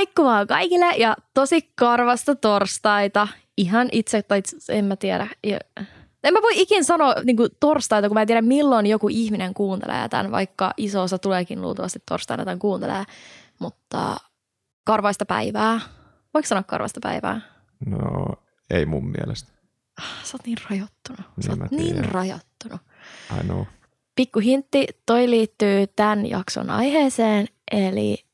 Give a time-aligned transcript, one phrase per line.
[0.00, 3.28] Moikka vaan kaikille ja tosi karvasta torstaita.
[3.56, 5.26] Ihan itse, tai en mä tiedä.
[6.24, 9.54] En mä voi ikin sanoa niin kuin torstaita, kun mä en tiedä milloin joku ihminen
[9.54, 13.04] kuuntelee tämän, vaikka iso osa tuleekin luultavasti torstaina tämän kuuntelee.
[13.58, 14.16] Mutta
[14.84, 15.80] karvaista päivää.
[16.34, 17.40] Voiko sanoa karvasta päivää?
[17.86, 18.26] No,
[18.70, 19.52] ei mun mielestä.
[19.98, 21.32] Ah, sä oot niin rajoittunut.
[21.40, 22.80] Sä niin oot niin rajoittunut.
[23.40, 23.64] I know.
[24.16, 28.24] Pikku hintti, toi liittyy tämän jakson aiheeseen, eli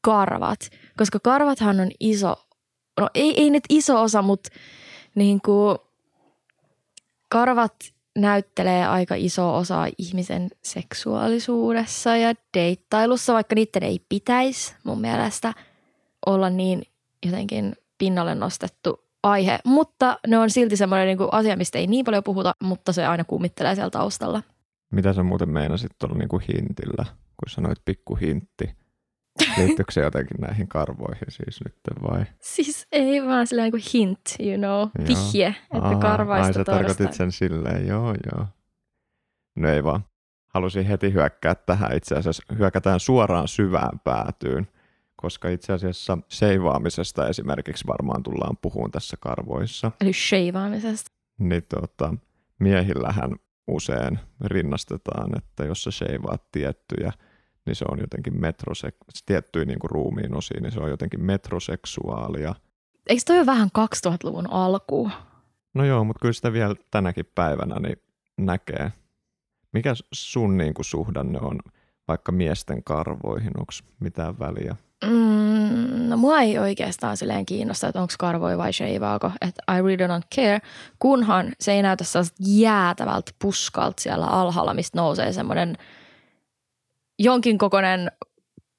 [0.00, 0.58] karvat.
[0.98, 2.36] Koska karvathan on iso,
[3.00, 4.50] no ei, ei nyt iso osa, mutta
[5.14, 5.78] niin kuin
[7.28, 7.74] karvat
[8.18, 15.54] näyttelee aika iso osa ihmisen seksuaalisuudessa ja deittailussa, vaikka niiden ei pitäisi mun mielestä
[16.26, 16.82] olla niin
[17.26, 19.58] jotenkin pinnalle nostettu aihe.
[19.64, 23.24] Mutta ne on silti semmoinen niin asia, mistä ei niin paljon puhuta, mutta se aina
[23.24, 24.42] kummittelee siellä taustalla.
[24.90, 28.74] Mitä sä muuten meinasit tuolla niin kuin hintillä, kun sanoit pikku hintti?
[29.58, 32.24] Liittyykö se jotenkin näihin karvoihin siis nyt vai?
[32.40, 37.12] Siis ei vaan silleen kuin hint, you know, vihje, että Aha, karvaista ai, sä tarkoitit
[37.12, 38.46] sen silleen, joo joo.
[39.56, 40.04] No ei vaan.
[40.48, 42.42] Halusin heti hyökkää tähän itse asiassa.
[42.58, 44.68] Hyökätään suoraan syvään päätyyn,
[45.16, 49.92] koska itse asiassa seivaamisesta esimerkiksi varmaan tullaan puhumaan tässä karvoissa.
[50.00, 51.10] Eli sheivaamisesta.
[51.38, 52.14] Niin tota,
[52.58, 57.12] miehillähän usein rinnastetaan, että jos sä sheivaat tiettyjä–
[57.66, 62.54] niin se on jotenkin metrosek- tiettyjä niin kuin ruumiin osiin, niin se on jotenkin metroseksuaalia.
[63.06, 65.10] Eikö toi ole vähän 2000-luvun alku?
[65.74, 67.96] No joo, mutta kyllä sitä vielä tänäkin päivänä niin
[68.36, 68.92] näkee.
[69.72, 71.58] Mikä sun niin kuin suhdanne on
[72.08, 73.58] vaikka miesten karvoihin?
[73.58, 74.76] Onko mitään väliä?
[75.04, 79.30] Mm, no mua ei oikeastaan silleen kiinnosta, että onko karvoi vai sheivaako.
[79.40, 80.60] Että I really don't care,
[80.98, 82.04] kunhan se ei näytä
[82.40, 85.76] jäätävältä puskalta siellä alhaalla, mistä nousee semmoinen–
[87.18, 88.12] jonkin kokoinen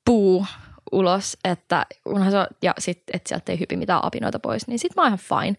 [0.05, 0.45] puu
[0.91, 4.79] ulos, että kunhan se on, ja sitten, että sieltä ei hypi mitään apinoita pois, niin
[4.79, 5.57] sitten mä oon ihan fine.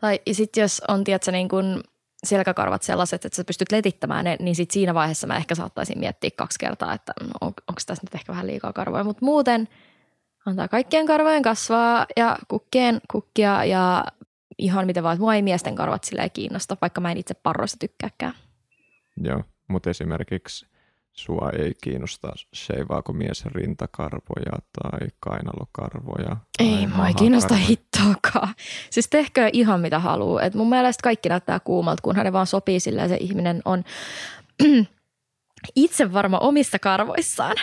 [0.00, 1.82] Tai sitten jos on, tiedätkö, niin kun
[2.24, 6.30] selkäkarvat sellaiset, että sä pystyt letittämään ne, niin sitten siinä vaiheessa mä ehkä saattaisin miettiä
[6.36, 9.04] kaksi kertaa, että on, onko tässä nyt ehkä vähän liikaa karvoja.
[9.04, 9.68] Mutta muuten
[10.46, 14.04] antaa kaikkien karvojen kasvaa ja kukkien kukkia ja
[14.58, 17.76] ihan miten vaan, että mua ei miesten karvat silleen kiinnosta, vaikka mä en itse parroista
[17.80, 18.34] tykkääkään.
[19.16, 20.66] Joo, mutta esimerkiksi–
[21.12, 26.36] sua ei kiinnosta sheivaako mies rintakarvoja tai kainalokarvoja.
[26.58, 28.54] Tai ei, mua ei kiinnosta hittoakaan.
[28.90, 30.42] Siis tehkö ihan mitä haluaa.
[30.42, 33.84] Et mun mielestä kaikki näyttää kuumalta, kunhan ne vaan sopii sillä se ihminen on
[35.76, 37.56] itse varma omissa karvoissaan.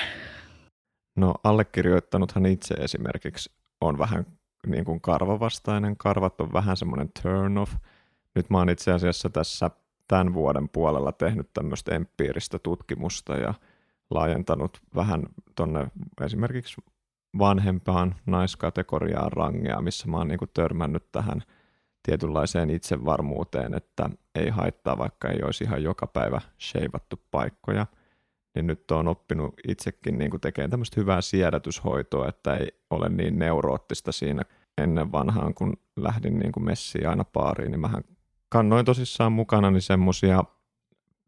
[1.15, 4.25] No allekirjoittanuthan itse esimerkiksi on vähän
[4.67, 5.97] niin kuin karvavastainen.
[5.97, 7.73] Karvat on vähän semmoinen turn off.
[8.35, 9.71] Nyt mä oon itse asiassa tässä
[10.07, 13.53] tämän vuoden puolella tehnyt tämmöistä empiiristä tutkimusta ja
[14.09, 15.23] laajentanut vähän
[15.55, 15.87] tuonne
[16.21, 16.81] esimerkiksi
[17.39, 21.41] vanhempaan naiskategoriaan rangea, missä mä oon niin törmännyt tähän
[22.03, 27.85] tietynlaiseen itsevarmuuteen, että ei haittaa, vaikka ei olisi ihan joka päivä sheivattu paikkoja.
[28.55, 34.11] Niin nyt on oppinut itsekin niin tekemään tämmöistä hyvää siedätyshoitoa, että ei ole niin neuroottista
[34.11, 34.41] siinä
[34.77, 38.03] ennen vanhaan, kun lähdin niin messiin aina paariin, niin mähän
[38.49, 40.43] kannoin tosissaan mukana niin semmoisia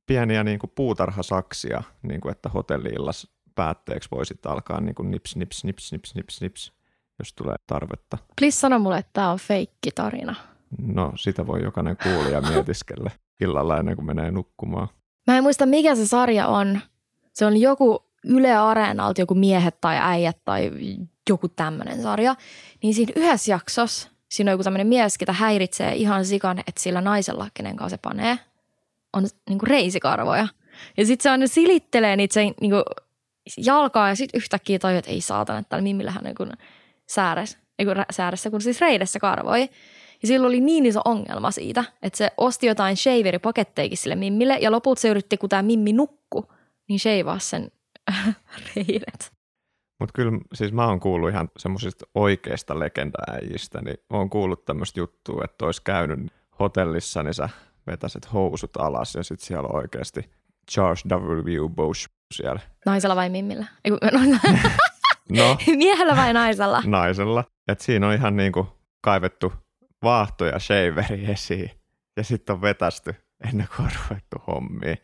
[0.05, 5.63] pieniä niin kuin puutarhasaksia, niin kuin että hotelliillas päätteeksi voisit alkaa niin kuin nips, nips,
[5.63, 6.73] nips, nips, nips, nips,
[7.19, 8.17] jos tulee tarvetta.
[8.39, 10.35] Please sano mulle, että tämä on feikki tarina.
[10.77, 14.87] No, sitä voi jokainen kuulija mietiskellä illalla ennen kuin menee nukkumaan.
[15.27, 16.79] Mä en muista, mikä se sarja on.
[17.33, 20.71] Se on joku Yle Areenalta joku miehet tai äijät tai
[21.29, 22.35] joku tämmöinen sarja.
[22.83, 27.01] Niin siinä yhdessä jaksossa siinä on joku tämmöinen mies, ketä häiritsee ihan sikan, että sillä
[27.01, 28.39] naisella, kenen kanssa se panee,
[29.13, 30.47] on niinku reisikarvoja.
[30.97, 32.83] Ja sitten se aina silittelee niitä se niinku
[33.57, 36.45] jalkaa ja sitten yhtäkkiä tajuu, että ei saatana, että täällä Mimmillähän niinku
[37.07, 39.69] sääres, niinku sääressä, kun siis reidessä karvoi.
[40.21, 44.71] Ja sillä oli niin iso ongelma siitä, että se osti jotain shaveripakettejakin sille Mimmille ja
[44.71, 46.51] lopulta se yritti, kun tämä Mimmi nukku,
[46.87, 47.71] niin shavaa sen
[48.75, 49.38] reidet.
[49.99, 55.41] Mutta kyllä siis mä oon kuullut ihan semmoisista oikeista legendaäijistä, niin oon kuullut tämmöistä juttua,
[55.45, 56.19] että olisi käynyt
[56.59, 57.49] hotellissa, niin sä
[57.87, 60.29] vetäisit housut alas ja sitten siellä on oikeasti
[60.71, 61.69] Charles W.
[61.69, 62.59] Bush siellä.
[62.85, 63.65] Naisella vai mimmillä?
[65.29, 65.57] no.
[65.77, 66.81] Miehellä vai naisella?
[66.85, 67.43] Naisella.
[67.67, 68.67] Et siinä on ihan niinku
[69.01, 69.53] kaivettu
[70.03, 71.71] vaahto ja shaveri esiin
[72.17, 73.15] ja sitten on vetästy
[73.47, 74.97] ennen kuin on ruvettu hommiin.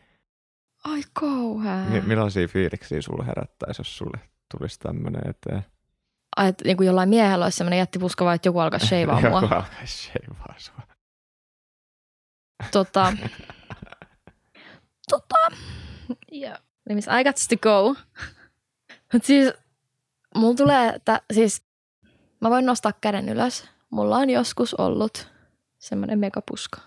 [0.84, 1.92] Ai kauhean.
[1.92, 4.20] M- millaisia fiiliksiä sulle herättäisi, jos sulle
[4.50, 5.66] tulisi tämmöinen eteen.
[6.36, 9.28] Ai, että niin kuin jollain miehellä olisi semmoinen jättipuska vai että joku alkaa sheivaa mua?
[9.28, 10.82] joku alkaa sheivaa sua.
[12.72, 13.12] Tota,
[15.10, 15.56] tota,
[16.32, 16.58] yeah.
[16.90, 17.94] I got to go.
[19.12, 19.52] Mutta siis,
[20.34, 21.66] mulla tulee, että siis
[22.40, 23.68] Mä voin nostaa käden ylös.
[23.90, 25.28] Mulla on joskus ollut
[25.78, 26.80] semmoinen megapuska.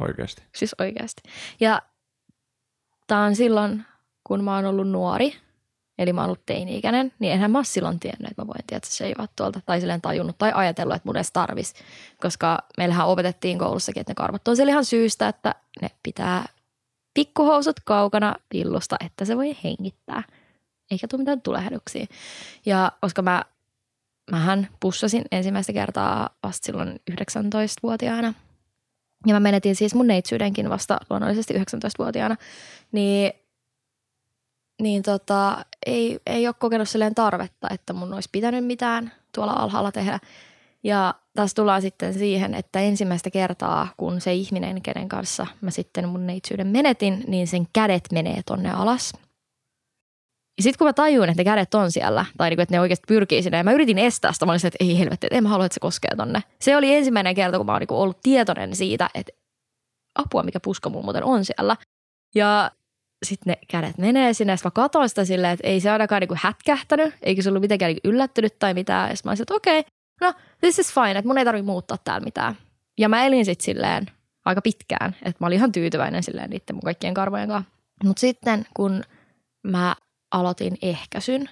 [0.00, 0.42] Oikeasti.
[0.54, 1.22] Siis oikeasti.
[1.60, 1.82] Ja
[3.06, 3.84] tää on silloin,
[4.24, 5.34] kun mä oon ollut nuori,
[5.98, 9.26] eli mä oon ollut teini-ikäinen, niin enhän mä silloin tiennyt, että mä voin tietää seivaa
[9.36, 11.74] tuolta, tai silleen tajunnut tai ajatellut, että mun edes tarvis.
[12.20, 16.44] Koska meillähän opetettiin koulussakin, että ne karvat on siellä ihan syystä, että ne pitää
[17.14, 20.22] pikkuhousut kaukana pillusta, että se voi hengittää.
[20.90, 22.06] Eikä tule mitään tulehduksiä.
[22.66, 23.44] Ja koska mä,
[24.30, 28.34] mähän pussasin ensimmäistä kertaa vasta silloin 19-vuotiaana,
[29.26, 32.36] ja mä menetin siis mun neitsyydenkin vasta luonnollisesti 19-vuotiaana,
[32.92, 33.32] niin,
[34.82, 39.92] niin tota, ei, ei ole kokenut silleen tarvetta, että mun olisi pitänyt mitään tuolla alhaalla
[39.92, 40.18] tehdä.
[40.84, 46.08] Ja taas tullaan sitten siihen, että ensimmäistä kertaa, kun se ihminen, kenen kanssa mä sitten
[46.08, 49.12] mun neitsyyden menetin, niin sen kädet menee tonne alas.
[50.58, 53.04] Ja sitten kun mä tajuin, että ne kädet on siellä, tai niinku, että ne oikeasti
[53.08, 55.48] pyrkii sinne, ja mä yritin estää sitä, mä olin että ei helvetti, että en mä
[55.48, 56.42] halua, että se koskee tonne.
[56.60, 59.32] Se oli ensimmäinen kerta, kun mä oon niinku ollut tietoinen siitä, että
[60.14, 61.76] apua, mikä puska mulla muuten on siellä.
[62.34, 62.70] Ja
[63.26, 66.36] sitten ne kädet menee sinne, ja mä katsoin sitä silleen, että ei se ainakaan niinku
[66.38, 69.10] hätkähtänyt, eikä se ollut mitenkään niinku yllättynyt tai mitään.
[69.10, 71.98] Ja mä olisin, että okei, okay, no this is fine, että mun ei tarvitse muuttaa
[72.04, 72.56] täällä mitään.
[72.98, 74.06] Ja mä elin sitten silleen
[74.44, 77.70] aika pitkään, että mä olin ihan tyytyväinen silleen niiden mun kaikkien karvojen kanssa.
[78.04, 79.02] Mutta sitten kun
[79.66, 79.96] mä
[80.30, 81.50] aloitin ehkäisyn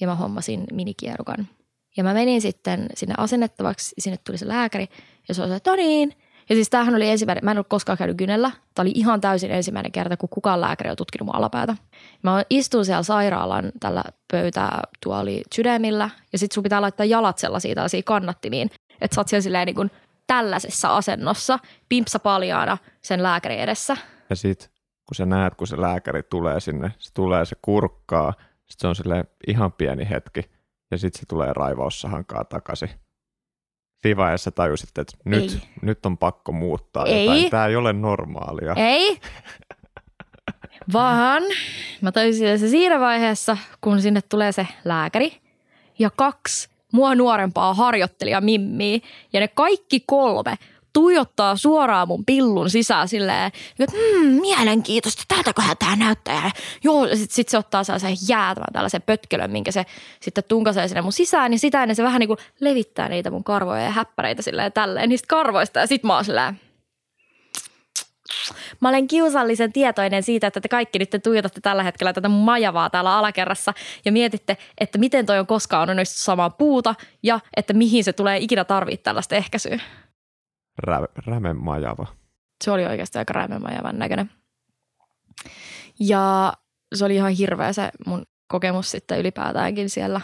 [0.00, 1.48] ja mä hommasin minikierukan.
[1.96, 4.88] Ja mä menin sitten sinne asennettavaksi, sinne tuli se lääkäri
[5.28, 6.16] ja se oli että no niin.
[6.50, 8.50] Ja siis tämähän oli ensimmäinen, mä en ollut koskaan käynyt kynellä.
[8.74, 11.76] Tämä oli ihan täysin ensimmäinen kerta, kun kukaan lääkäri on tutkinut mun alapäätä.
[12.22, 18.02] Mä istun siellä sairaalan tällä pöytätuoli sydämillä ja sit sun pitää laittaa jalat sellaisia tällaisia
[18.04, 18.70] kannattimiin.
[19.00, 19.90] Että sä oot siellä silleen niin kuin
[20.26, 21.58] tällaisessa asennossa,
[21.88, 23.96] pimpsa paljaana sen lääkärin edessä.
[24.30, 24.70] Ja sit
[25.06, 28.94] kun sä näet, kun se lääkäri tulee sinne, se tulee, se kurkkaa, sitten se on
[28.94, 30.50] sille ihan pieni hetki,
[30.90, 32.90] ja sitten se tulee raivaussahankaa takaisin.
[34.02, 37.24] Siinä vaiheessa tajusit, että nyt, nyt on pakko muuttaa ei.
[37.24, 37.50] jotain.
[37.50, 38.74] Tämä ei ole normaalia.
[38.76, 39.20] Ei,
[40.92, 41.42] vaan
[42.00, 45.32] mä tajusin, se siinä vaiheessa, kun sinne tulee se lääkäri
[45.98, 48.98] ja kaksi mua nuorempaa harjoittelija Mimmiä
[49.32, 50.54] ja ne kaikki kolme
[50.92, 56.44] tuijottaa suoraan mun pillun sisään silleen, että hmm, mielenkiintoista, tältäköhän tämä näyttää.
[56.44, 56.50] Ja
[56.84, 59.86] joo, sitten sit se ottaa sellaisen jäätävän tällaisen pötkelön, minkä se
[60.20, 61.52] sitten tunkasee sinne mun sisään.
[61.52, 65.08] Ja sitä ennen se vähän niin kuin levittää niitä mun karvoja ja häppäreitä silleen tälleen
[65.08, 65.80] niistä karvoista.
[65.80, 66.60] Ja sit mä oon silleen,
[68.80, 73.18] Mä olen kiusallisen tietoinen siitä, että te kaikki nyt tuijotatte tällä hetkellä tätä majavaa täällä
[73.18, 78.12] alakerrassa ja mietitte, että miten toi on koskaan onnistunut samaa puuta ja että mihin se
[78.12, 79.78] tulee ikinä tarvitse tällaista ehkäisyä
[80.78, 82.06] rä, rämemajava.
[82.64, 84.30] Se oli oikeasti aika rämemajavan näköinen.
[86.00, 86.52] Ja
[86.94, 90.20] se oli ihan hirveä se mun kokemus sitten ylipäätäänkin siellä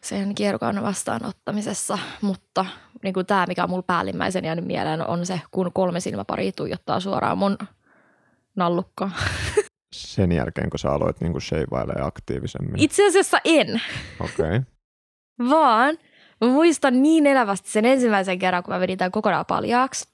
[0.00, 2.66] sen kierrokan vastaanottamisessa, mutta
[3.02, 7.00] niin kuin tämä, mikä on mulla päällimmäisen jäänyt mieleen, on se, kun kolme silmäpari tuijottaa
[7.00, 7.58] suoraan mun
[8.56, 9.12] nallukkaan.
[9.92, 11.42] Sen jälkeen, kun sä aloit niin kuin
[12.02, 12.80] aktiivisemmin?
[12.80, 13.82] Itse asiassa en.
[14.20, 14.46] Okei.
[14.46, 14.62] Okay.
[15.50, 15.98] Vaan
[16.42, 20.08] Mä muistan niin elävästi sen ensimmäisen kerran, kun mä vedin tämän kokonaan paljaaksi.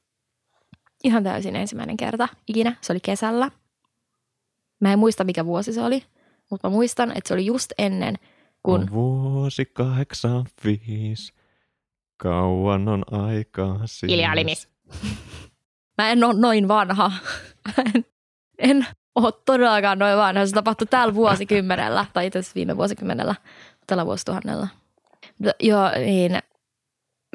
[1.04, 2.76] Ihan täysin ensimmäinen kerta ikinä.
[2.80, 3.50] Se oli kesällä.
[4.80, 6.04] Mä en muista, mikä vuosi se oli,
[6.50, 8.18] mutta mä muistan, että se oli just ennen,
[8.62, 8.80] kun...
[8.80, 11.32] On vuosi 85,
[12.16, 14.12] kauan on aikaa siis.
[15.98, 17.12] Mä en ole noin vanha.
[17.94, 18.04] en,
[18.58, 20.46] en ole todellakaan noin vanha.
[20.46, 23.34] Se tapahtui tällä vuosikymmenellä, tai itse asiassa viime vuosikymmenellä,
[23.86, 24.68] tällä vuosituhannella.
[25.60, 26.38] Joo, niin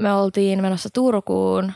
[0.01, 1.73] me oltiin menossa Turkuun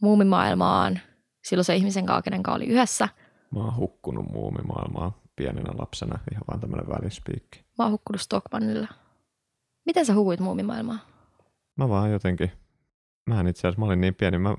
[0.00, 1.00] muumimaailmaan
[1.44, 3.08] silloin se ihmisen kanssa, kenen kanssa oli yhdessä.
[3.54, 7.64] Mä oon hukkunut muumimaailmaan pienenä lapsena, ihan vaan tämmönen välispiikki.
[7.78, 8.88] Mä oon hukkunut Stockmannilla.
[9.86, 11.00] Miten sä hukuit muumimaailmaan?
[11.76, 12.52] Mä vaan jotenkin,
[13.26, 14.56] mä en itse asiassa, mä olin niin pieni, mä,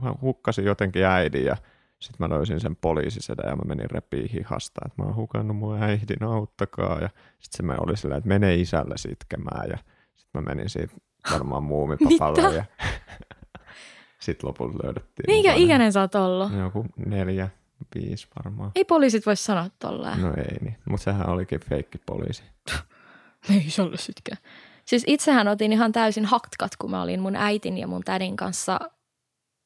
[0.00, 1.56] mä hukkasin jotenkin äidin ja
[2.00, 5.82] sitten mä löysin sen poliisisedä ja mä menin repiin hihasta, että mä oon hukannut mun
[5.82, 7.00] äidin, auttakaa.
[7.00, 7.10] Ja
[7.40, 9.78] sitten se oli silleen, että mene isälle sitkemään ja
[10.16, 10.94] sitten mä menin siitä
[11.32, 12.64] varmaan muumipapalle ja
[14.24, 15.24] sitten lopulta löydettiin.
[15.26, 16.52] Minkä ikäinen sä oot ollut?
[16.52, 17.48] Joku neljä,
[17.94, 18.70] viisi varmaan.
[18.74, 20.20] Ei poliisit voi sanoa tolleen.
[20.20, 22.42] No ei niin, mutta sehän olikin feikki poliisi.
[23.54, 24.38] ei se ollut sitkään.
[24.84, 28.80] Siis itsehän otin ihan täysin haktkat, kun mä olin mun äitin ja mun tädin kanssa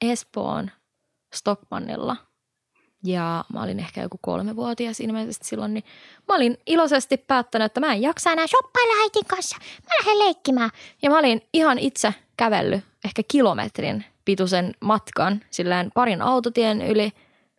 [0.01, 0.71] Espoon
[1.35, 2.17] Stockmannilla.
[3.05, 5.85] Ja mä olin ehkä joku kolmevuotias ilmeisesti silloin, niin
[6.29, 9.57] mä olin iloisesti päättänyt, että mä en jaksa enää shoppailla äitin kanssa.
[9.61, 10.71] Mä lähden leikkimään.
[11.03, 17.13] Ja mä olin ihan itse kävellyt ehkä kilometrin pituisen matkan, silleen parin autotien yli,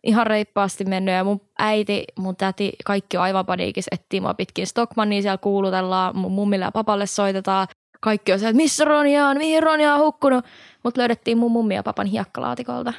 [0.04, 4.66] ihan reippaasti mennyt ja mun äiti, mun täti, kaikki on aivan paniikissa, etsii mua pitkin
[4.66, 7.68] Stockmannia, siellä kuulutellaan, mun mummille ja papalle soitetaan,
[8.00, 10.44] kaikki on se, että missä Ronja on, mihin Ronja on hukkunut.
[10.82, 12.92] Mutta löydettiin mun mummi ja papan hiekkalaatikoilta.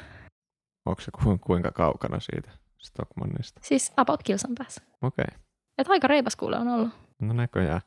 [0.86, 3.60] Onko se ku, kuinka kaukana siitä Stockmannista?
[3.64, 4.82] Siis about kilsan päässä.
[5.02, 5.24] Okei.
[5.28, 5.38] Okay.
[5.78, 6.90] Et aika reipas kuule on ollut.
[7.20, 7.80] No näköjään.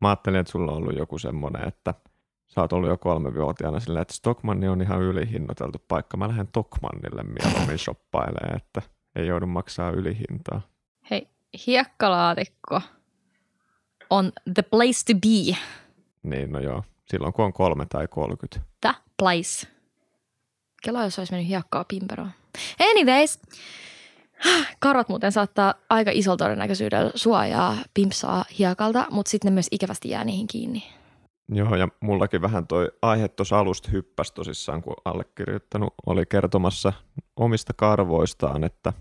[0.00, 1.94] Mä ajattelin, että sulla on ollut joku semmoinen, että
[2.46, 6.16] sä oot ollut jo kolmevuotiaana silleen, että Stockmanni on ihan ylihinnoiteltu paikka.
[6.16, 8.82] Mä lähden Tokmannille mieluummin shoppailemaan, että
[9.16, 10.60] ei joudu maksaa ylihintaa.
[11.10, 11.28] Hei,
[11.66, 12.80] hiekkalaatikko
[14.10, 15.56] on the place to be.
[16.22, 16.84] Niin, no joo.
[17.06, 18.60] Silloin kun on kolme tai 30.
[18.80, 19.66] The place.
[20.80, 22.30] Kela, jos olisi mennyt hiekkaa pimperoon.
[22.90, 23.38] Anyways,
[24.78, 30.24] karvat muuten saattaa aika isolla todennäköisyydellä suojaa pimpsaa hiekalta, mutta sitten ne myös ikävästi jää
[30.24, 30.82] niihin kiinni.
[31.48, 36.92] Joo, ja mullakin vähän toi aihe tuossa alusta hyppäsi tosissaan, kun allekirjoittanut oli kertomassa
[37.36, 38.92] omista karvoistaan, että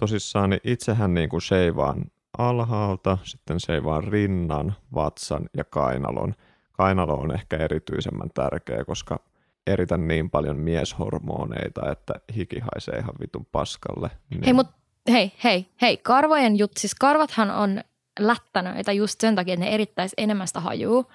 [0.00, 2.04] tosissaan niin itsehän niin kuin seivaan
[2.38, 6.34] alhaalta, sitten seivaan rinnan, vatsan ja kainalon.
[6.72, 9.20] Kainalo on ehkä erityisemmän tärkeä, koska
[9.68, 14.10] eritän niin paljon mieshormoneita, että hiki haisee ihan vitun paskalle.
[14.30, 14.44] Niin.
[14.44, 14.66] Hei, mut
[15.10, 17.80] hei, hei, hei, karvojen jut, siis karvathan on
[18.20, 21.10] lättänöitä just sen takia, että ne erittäisi enemmän sitä hajuu.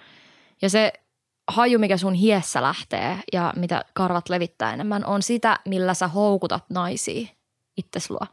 [0.62, 0.94] Ja se
[1.48, 6.64] haju, mikä sun hiessä lähtee ja mitä karvat levittää enemmän, on sitä, millä sä houkutat
[6.70, 7.28] naisia
[7.78, 8.28] itses luo.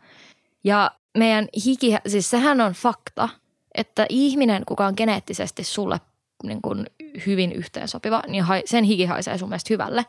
[0.64, 3.28] Ja meidän hiki, siis sehän on fakta,
[3.74, 6.00] että ihminen, kuka on geneettisesti sulle
[6.44, 6.86] niin kuin
[7.26, 10.04] hyvin yhteensopiva, niin sen hiki haisee sun mielestä hyvälle.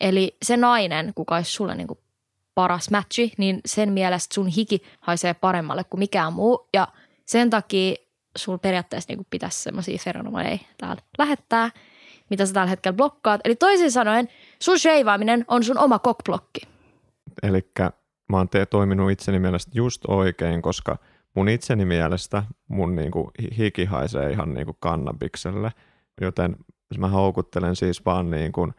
[0.00, 1.98] Eli se nainen, kuka olisi sulle niin kuin
[2.54, 6.68] paras matchi, niin sen mielestä sun hiki haisee paremmalle kuin mikään muu.
[6.74, 6.88] Ja
[7.26, 7.94] sen takia
[8.36, 11.70] sulla periaatteessa niin pitäisi semmoisia feromoneja täällä lähettää,
[12.30, 13.40] mitä sä tällä hetkellä blokkaat.
[13.44, 14.28] Eli toisin sanoen,
[14.62, 16.60] sun sheivaaminen on sun oma kokblokki.
[17.42, 17.70] Eli
[18.28, 20.98] mä oon te- toiminut itseni mielestä just oikein, koska
[21.34, 25.70] mun itseni mielestä mun niinku hiki haisee ihan niinku kannabikselle,
[26.20, 26.56] joten
[26.98, 28.72] mä houkuttelen siis vaan niinku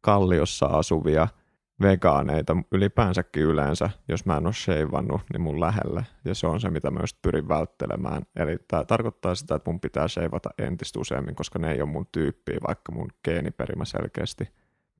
[0.00, 1.28] kalliossa asuvia–
[1.82, 6.06] vegaaneita ylipäänsäkin yleensä, jos mä en ole sheivannut, niin mun lähelle.
[6.24, 8.22] Ja se on se, mitä just pyrin välttelemään.
[8.36, 12.06] Eli tämä tarkoittaa sitä, että mun pitää sheivata entistä useammin, koska ne ei ole mun
[12.12, 14.48] tyyppiä, vaikka mun geeniperimä selkeästi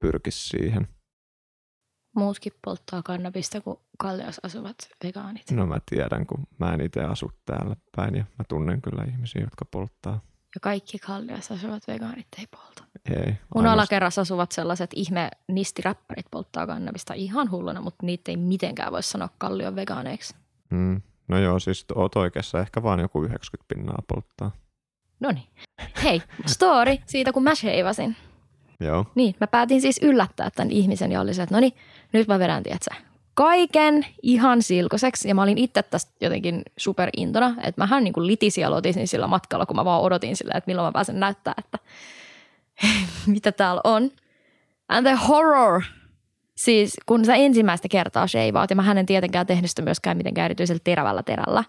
[0.00, 0.88] pyrkisi siihen.
[2.16, 5.50] Muutkin polttaa kannabista kuin Kallios asuvat vegaanit.
[5.50, 9.42] No mä tiedän, kun mä en itse asu täällä päin ja mä tunnen kyllä ihmisiä,
[9.42, 10.20] jotka polttaa.
[10.54, 12.84] Ja kaikki Kalliossa asuvat vegaanit ei polta.
[13.10, 13.34] Ei.
[13.54, 19.02] Mun alakerrassa asuvat sellaiset ihme nistiräppärit polttaa kannabista ihan hulluna, mutta niitä ei mitenkään voi
[19.02, 20.34] sanoa kallion vegaaneiksi.
[20.70, 21.02] Mm.
[21.28, 22.60] No joo, siis oot oikeassa.
[22.60, 24.50] Ehkä vaan joku 90 pinnaa polttaa.
[25.20, 25.48] No niin.
[26.02, 28.16] Hei, story siitä kun mä sheivasin.
[28.80, 29.06] Joo.
[29.14, 31.72] Niin, mä päätin siis yllättää tämän ihmisen ja oli se, että no niin,
[32.12, 32.94] nyt mä vedän, tietsä,
[33.34, 35.28] kaiken ihan silkoseksi.
[35.28, 39.26] Ja mä olin itse tästä jotenkin superintona, että mähän niin kuin litisi ja lotisin sillä
[39.26, 41.78] matkalla, kun mä vaan odotin sillä, että milloin mä pääsen näyttää, että
[43.26, 44.10] mitä täällä on.
[44.88, 45.82] And the horror.
[46.56, 50.80] Siis kun sä ensimmäistä kertaa sheivaat, ja mä en tietenkään tehnyt sitä myöskään mitenkään erityisellä
[50.84, 51.64] terävällä terällä,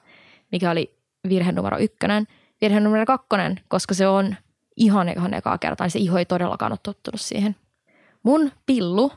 [0.51, 0.97] mikä oli
[1.29, 2.27] virhe numero ykkönen.
[2.61, 4.35] Virhe numero kakkonen, koska se on
[4.81, 7.55] ihan, ihan ekaa kertaa, niin se iho ei todellakaan ole tottunut siihen.
[8.23, 9.11] Mun pillu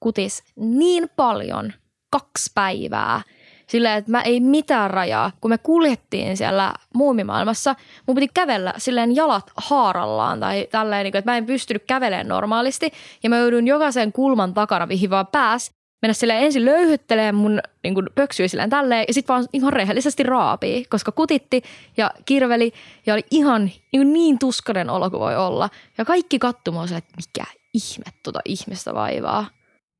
[0.00, 1.72] kutis niin paljon
[2.10, 3.22] kaksi päivää.
[3.66, 5.32] Silleen, että mä ei mitään rajaa.
[5.40, 7.74] Kun me kuljettiin siellä muumimaailmassa,
[8.06, 12.90] mun piti kävellä silleen jalat haarallaan tai tälleen, niin että mä en pystynyt kävelemään normaalisti.
[13.22, 17.94] Ja mä joudun jokaisen kulman takana, mihin vaan pääs, mennä sille ensin löyhyttelemään mun niin
[17.94, 21.62] kuin pöksyä silleen tälleen ja sitten vaan ihan rehellisesti raapii, koska kutitti
[21.96, 22.72] ja kirveli
[23.06, 25.70] ja oli ihan niin, niin tuskainen olo kuin voi olla.
[25.98, 29.46] Ja kaikki kattumaan se, että mikä ihme tuota ihmistä vaivaa.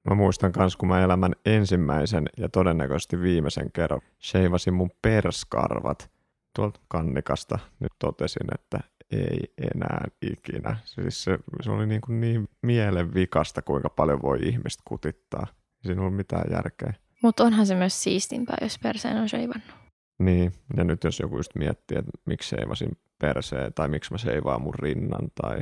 [0.09, 6.11] Mä muistan myös, kun mä elämän ensimmäisen ja todennäköisesti viimeisen kerran sheivasin mun perskarvat
[6.57, 7.59] tuolta kannikasta.
[7.81, 8.81] Nyt totesin, että
[9.13, 10.77] ei enää ikinä.
[10.85, 15.47] Siis se, se oli niin, kuin niin mielenvikasta, kuinka paljon voi ihmistä kutittaa.
[15.83, 16.95] Siinä ollut mitään järkeä.
[17.23, 19.71] Mutta onhan se myös siistimpää, jos perseen on sheivannut.
[20.19, 24.63] Niin, ja nyt jos joku just miettii, että miksi seivasin perseen tai miksi mä seivaan
[24.63, 25.61] mun rinnan tai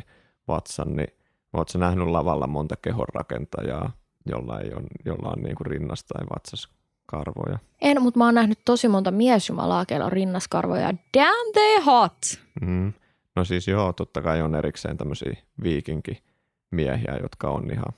[0.49, 1.09] vatsan, niin
[1.53, 3.93] ootko nähnyt lavalla monta kehonrakentajaa,
[4.27, 6.69] jolla, ei on, jolla on niin kuin rinnas tai vatsas
[7.07, 7.59] karvoja.
[7.81, 10.95] En, mutta mä oon nähnyt tosi monta miesjumalaa, keillä on rinnaskarvoja.
[11.15, 12.19] Damn they hot!
[12.61, 12.93] Mm.
[13.37, 17.93] No siis joo, totta kai on erikseen tämmöisiä viikinkimiehiä, jotka on ihan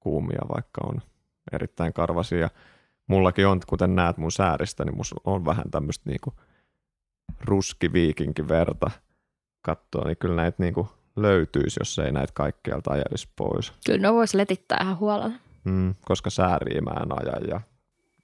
[0.00, 1.02] kuumia, vaikka on
[1.52, 2.50] erittäin karvasia.
[3.06, 6.34] Mullakin on, kuten näet mun sääristä, niin mulla on vähän tämmöistä niinku
[7.44, 7.92] ruski
[8.48, 8.90] verta
[9.62, 13.72] katsoa, niin kyllä näitä niinku löytyisi, jos ei näitä kaikkialta ajelisi pois.
[13.86, 15.36] Kyllä ne voisi letittää ihan huolella.
[15.64, 17.46] Mm, koska sääriä mä en aja.
[17.48, 17.60] Ja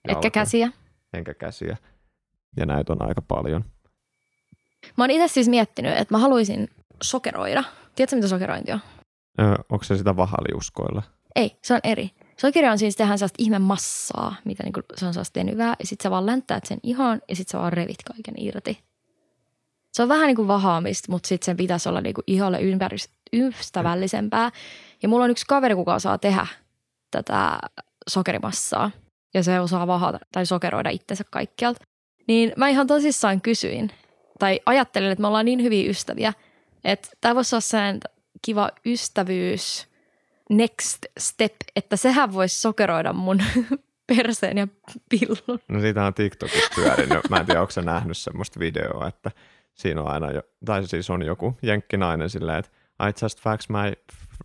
[0.09, 0.71] Etkä käsiä.
[1.13, 1.77] Enkä käsiä.
[2.57, 3.65] Ja näitä on aika paljon.
[4.99, 6.69] Mä oon itse siis miettinyt, että mä haluaisin
[7.03, 7.65] sokeroida
[7.95, 8.81] Tiedätkö, mitä sokerointi on?
[9.41, 11.03] Ö, onko se sitä vahaliuskoilla?
[11.37, 12.11] Ei, se on eri.
[12.37, 16.03] Sokeri on siis tehdään sellaista ihme massaa, mitä niinku, se on sellaista venyvää, ja sitten
[16.03, 18.79] sä vaan länttäät sen ihan, ja sitten sä vaan revit kaiken irti.
[19.93, 22.59] Se on vähän niin kuin vahaamista, mutta sitten sen pitäisi olla niinku iholle
[23.33, 24.51] ystävällisempää.
[25.03, 26.47] Ja mulla on yksi kaveri, kuka osaa tehdä
[27.11, 27.59] tätä
[28.11, 28.91] sokerimassaa,
[29.35, 31.85] ja se osaa vahata tai sokeroida itsensä kaikkialta.
[32.29, 33.91] Niin mä ihan tosissaan kysyin,
[34.39, 36.33] tai ajattelin, että me ollaan niin hyviä ystäviä,
[36.85, 38.01] että tämä voisi olla sen
[38.43, 39.89] kiva ystävyys
[40.51, 43.43] next step, että sehän voisi sokeroida mun
[44.17, 44.69] perseen ja
[45.09, 45.61] pillun.
[45.69, 47.31] No siitä on TikTokissa pyörinyt.
[47.31, 49.31] Mä en tiedä, onko sä nähnyt semmoista videoa, että
[49.75, 52.71] siinä on aina, jo, tai siis on joku jenkkinainen silleen, että
[53.09, 53.93] I just fax my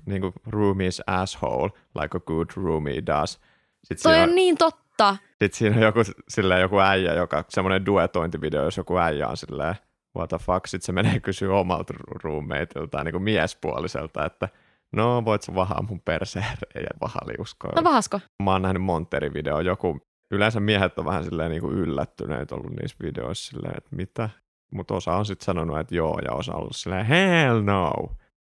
[0.05, 1.69] niin kuin, roomie's asshole
[2.01, 3.39] like a good roomie does.
[3.83, 5.17] Sitten Toi on, on niin totta.
[5.29, 5.99] Sitten siinä on joku,
[6.29, 9.75] silleen, joku äijä, joka, semmoinen duetointivideo, jos joku äijä on silleen,
[10.17, 14.49] what the fuck, sitten se menee kysyä omalta roommateilta, niin kuin miespuoliselta, että
[14.91, 17.81] no voit sä vahaa mun perseen ja vahaliuskoilla.
[17.81, 18.19] No vahasko?
[18.43, 19.99] Mä oon nähnyt Monteri video, joku,
[20.31, 24.29] yleensä miehet on vähän silleen niin kuin yllättyneet ollut niissä videoissa silleen, että mitä,
[24.71, 27.91] mutta osa on sitten sanonut, että joo, ja osa on ollut silleen, hell no.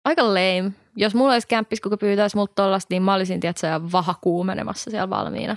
[0.04, 0.72] Aika lame.
[0.96, 5.10] Jos mulla olisi kämppis, kuka pyytäisi multa tollasta, niin mä olisin, tiedätkö, vaha kuumenemassa siellä
[5.10, 5.56] valmiina.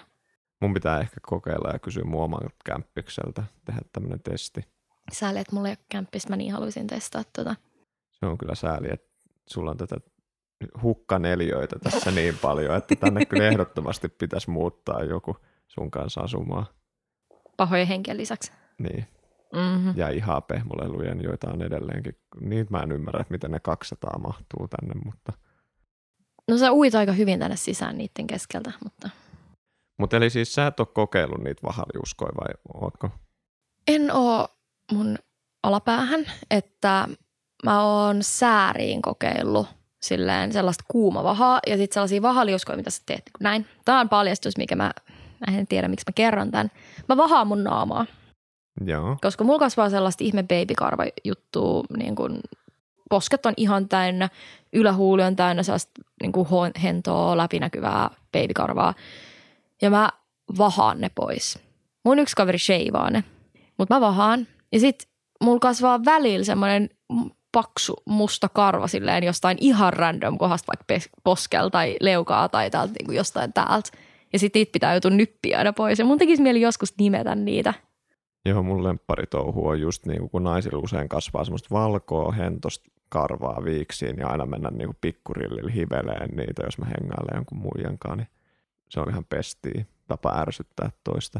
[0.61, 4.61] Mun pitää ehkä kokeilla ja kysyä mua oman kämppikseltä, tehdä tämmöinen testi.
[5.11, 7.55] Sääli, että mulla ei ole kämppistä, mä niin haluaisin testaa tota.
[8.11, 9.07] Se on kyllä sääli, että
[9.47, 9.95] sulla on tätä
[10.81, 15.37] hukkaneliöitä tässä niin paljon, että tänne kyllä ehdottomasti pitäisi muuttaa joku
[15.67, 16.65] sun kanssa asumaan.
[17.57, 18.51] Pahojen henkien lisäksi.
[18.79, 19.05] Niin.
[19.55, 19.93] Mm-hmm.
[19.95, 22.17] Ja ihan pehmolelujen, joita on edelleenkin.
[22.41, 25.33] Niitä mä en ymmärrä, että miten ne 200 mahtuu tänne, mutta...
[26.47, 29.09] No sä uit aika hyvin tänne sisään niiden keskeltä, mutta...
[29.97, 33.09] Mutta eli siis sä et ole kokeillut niitä vahaliuskoja vai ootko?
[33.87, 34.47] En oo
[34.91, 35.17] mun
[35.63, 37.07] alapäähän, että
[37.65, 39.67] mä oon sääriin kokeillut
[40.01, 43.65] silleen sellaista kuumavahaa ja sitten sellaisia vahaliuskoja, mitä sä teet näin.
[43.85, 44.91] Tämä on paljastus, mikä mä,
[45.47, 46.71] mä en tiedä, miksi mä kerron tämän.
[47.09, 48.05] Mä vahaan mun naamaa.
[48.85, 49.17] Joo.
[49.21, 52.39] Koska mulla kasvaa sellaista ihme babykarva juttua, niin kun
[53.09, 54.29] posket on ihan täynnä,
[54.73, 56.47] ylähuuli on täynnä sellaista niin kuin
[56.83, 58.93] hentoa, läpinäkyvää babykarvaa.
[59.81, 60.09] Ja mä
[60.57, 61.59] vahaan ne pois.
[62.05, 63.23] Mun yksi kaveri sheivaa ne,
[63.77, 64.47] mutta mä vahaan.
[64.71, 65.07] Ja sit
[65.43, 66.89] mulla kasvaa välillä semmoinen
[67.51, 73.05] paksu musta karva silleen jostain ihan random kohdasta, vaikka poskel tai leukaa tai täältä niin
[73.05, 73.89] kuin jostain täältä.
[74.33, 75.99] Ja sitten niitä pitää joutua nyppiä aina pois.
[75.99, 77.73] Ja mun tekisi mieli joskus nimetä niitä.
[78.45, 84.17] Joo, mun lempparitouhu on just niin kun naisilla usein kasvaa semmoista valkoa, hentosta karvaa viiksiin
[84.17, 88.27] ja aina mennä niin pikkurillillä hiveleen niitä, jos mä hengailen jonkun muijankaan, niin
[88.89, 91.39] se on ihan pestiä tapa ärsyttää toista.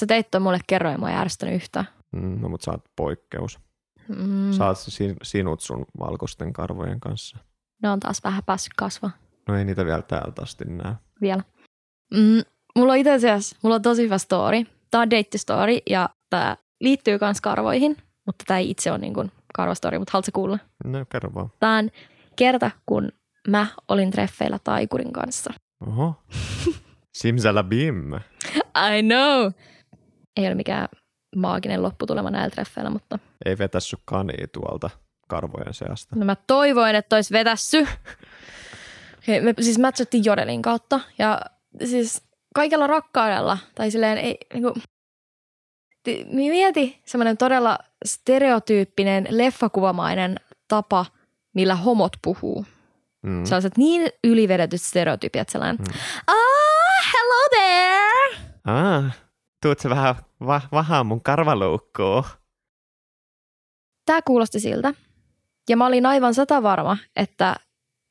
[0.00, 1.88] Sä teit toi mulle kerroin, mä ei ärsyttänyt yhtään.
[2.12, 3.58] Mm, no, mutta sä oot poikkeus.
[4.08, 4.52] Mm.
[4.52, 4.78] Saat
[5.22, 7.38] sinut sun valkoisten karvojen kanssa.
[7.82, 9.10] Ne on taas vähän päässyt kasvaa.
[9.48, 10.94] No ei niitä vielä täältä asti näe.
[11.20, 11.42] Vielä.
[12.14, 12.42] Mm,
[12.76, 14.64] mulla on itse asiassa, mulla on tosi hyvä story.
[14.90, 19.32] Tämä on story ja tämä liittyy myös karvoihin, mutta tämä ei itse ole niin kuin
[19.54, 20.58] karvastori, mutta haluatko kuulla?
[20.84, 21.52] No kerro vaan.
[21.60, 21.90] Tämä on
[22.36, 23.08] kerta, kun
[23.48, 25.52] mä olin treffeillä taikurin kanssa.
[25.86, 26.22] Oho.
[27.18, 28.14] Simsalabim.
[28.96, 29.52] I know.
[30.36, 30.88] Ei ole mikään
[31.36, 33.18] maaginen lopputulema näillä treffeillä, mutta...
[33.44, 34.90] Ei vetässy kanii tuolta
[35.28, 36.16] karvojen seasta.
[36.16, 37.86] No mä toivoin, että olisi vetässy.
[39.22, 41.40] Okay, me siis matchattiin Jodelin kautta ja
[41.84, 42.22] siis
[42.54, 44.74] kaikella rakkaudella, tai silleen ei, niin kuin,
[46.30, 51.06] mieti semmoinen todella stereotyyppinen leffakuvamainen tapa,
[51.54, 52.66] millä homot puhuu.
[53.22, 53.44] Mm.
[53.44, 55.84] Sellaiset niin ylivedetyt stereotypiat, sellainen, mm.
[56.26, 58.38] ah, hello there!
[58.64, 59.16] Ah,
[59.62, 60.14] tuut se vähän
[60.46, 62.24] va- vahaa mun karvaluukkoon.
[64.06, 64.94] Tämä kuulosti siltä.
[65.68, 67.56] Ja mä olin aivan sata varma, että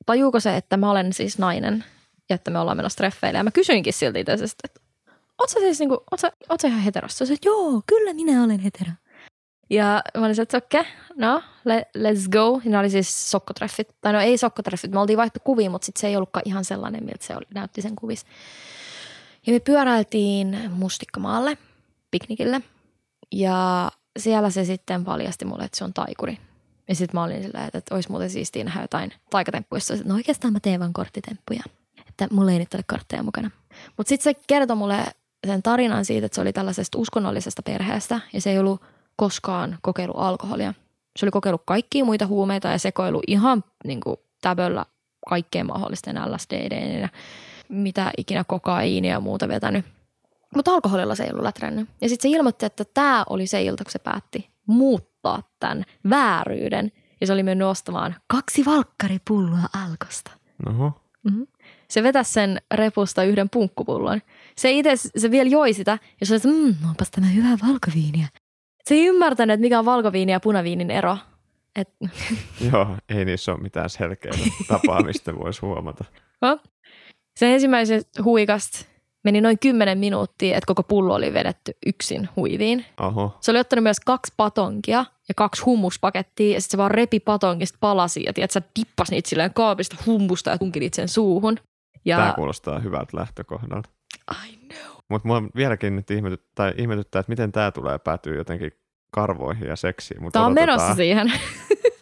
[0.06, 1.86] tajuuko se, että mä olen siis nainen
[2.30, 3.38] ja että me ollaan menossa treffeille.
[3.38, 4.80] Ja mä kysyinkin siltä itse että
[5.38, 7.26] oot sä siis niinku, oot sä, oot sä ihan heterossa?
[7.46, 8.92] Joo, kyllä minä olen hetero.
[9.70, 12.62] Ja mä olin että okei, okay, no, let, let's go.
[12.64, 13.96] Ja ne oli siis sokkotreffit.
[14.02, 17.04] Tai no ei sokkotreffit, me oltiin vaihtu kuvia, mutta sitten se ei ollutkaan ihan sellainen,
[17.04, 18.28] miltä se oli, näytti sen kuvissa.
[19.48, 21.58] Ja me pyöräiltiin Mustikkamaalle
[22.12, 22.62] piknikille.
[23.32, 26.38] Ja siellä se sitten paljasti mulle, että se on taikuri.
[26.88, 29.94] Ja sitten mä olin silleen, että, että olisi muuten siistiä nähdä jotain taikatemppuissa.
[30.06, 31.64] No oikeastaan mä teen vaan korttitemppuja.
[32.10, 33.52] Että mulla ei nyt ole kortteja mukana.
[33.98, 35.06] Mutta sitten se kertoi mulle
[35.48, 38.82] sen tarinan siitä, että se oli tällaisesta uskonnollisesta perheestä ja se ei ollut
[39.16, 40.74] koskaan kokeillut alkoholia.
[41.20, 44.86] Se oli kokeillut kaikkia muita huumeita ja sekoilu ihan niin kuin täböllä
[45.30, 47.10] kaikkeen mahdollisten LSD ja
[47.70, 49.86] mitä ikinä kokaiinia ja muuta vetänyt.
[50.56, 51.90] Mutta alkoholilla se ei ollut lätrännyt.
[52.02, 56.92] Ja sitten se ilmoitti, että tämä oli se ilta, kun se päätti muuttaa tämän vääryyden
[57.22, 60.32] ja se oli mennyt ostamaan kaksi valkkaripulloa alkosta.
[60.70, 61.02] Oho.
[61.24, 61.48] Mm-hmm.
[61.88, 64.22] Se vetäisi sen repusta yhden punkkupullon.
[64.58, 68.28] Se itse, se vielä joi sitä ja se oli, että mmm, onpas tämä hyvää valkoviiniä.
[68.84, 71.18] Se ei ymmärtänyt, että mikä on valkoviini ja punaviinin ero.
[71.76, 71.90] Et,
[72.72, 74.36] Joo, ei niissä ole mitään selkeää
[74.68, 76.06] tapaa, mistä voisi huomata.
[76.42, 76.60] no.
[77.36, 78.86] Se ensimmäisestä huikasta
[79.24, 82.86] meni noin 10 minuuttia, että koko pullo oli vedetty yksin huiviin.
[83.00, 83.38] Oho.
[83.42, 87.78] Se oli ottanut myös kaksi patonkia ja kaksi hummuspakettia ja sitten se vaan repi patonkista
[87.82, 91.58] palasi ja tiedät, sä tippas niitä silleen kaapista hummusta ja tunki niitä sen suuhun.
[92.06, 93.90] Ja Tämä kuulostaa hyvältä lähtökohdalta.
[94.50, 94.96] I know.
[95.10, 98.72] Mutta mua vieläkin nyt ihmetyt, tai ihmetyttää, että miten tämä tulee päätyä jotenkin
[99.12, 100.22] karvoihin ja seksiin.
[100.22, 100.78] Mut Tämä on odotetaan.
[100.80, 101.34] menossa siihen.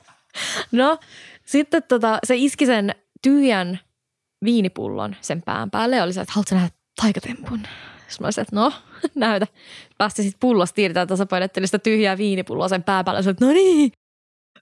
[0.71, 0.97] no,
[1.45, 3.79] sitten tota, se iski sen tyhjän
[4.45, 6.69] viinipullon sen pään päälle ja oli se, että haluatko nähdä
[7.01, 7.59] taikatempun?
[7.59, 8.73] Sitten mä olisin, että no,
[9.15, 9.47] näytä.
[9.97, 13.23] Päästi sitten pullosta irti ja tasapainotteli sitä tyhjää viinipulloa sen pään päälle.
[13.23, 13.91] Sanoin, että no niin,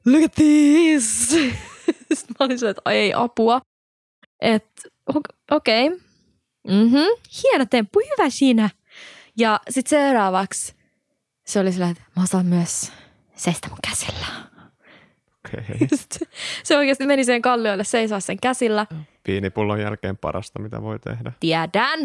[0.06, 1.30] look at this.
[2.14, 3.62] Sitten mä olin se, että ei apua.
[4.42, 4.82] Että
[5.52, 6.00] okei, okay.
[6.68, 7.08] mm-hmm.
[7.44, 8.70] hieno temppu, hyvä siinä.
[9.38, 10.76] Ja sitten seuraavaksi
[11.46, 12.92] se oli sillä, että mä osaan myös
[13.36, 14.26] seistä mun käsillä.
[15.46, 15.88] Okei.
[15.96, 16.28] Sitten
[16.64, 18.88] se oikeasti meni sen kallioille seisoa sen käsillä.
[19.28, 21.32] Viinipullon jälkeen parasta, mitä voi tehdä.
[21.40, 22.00] Tiedän!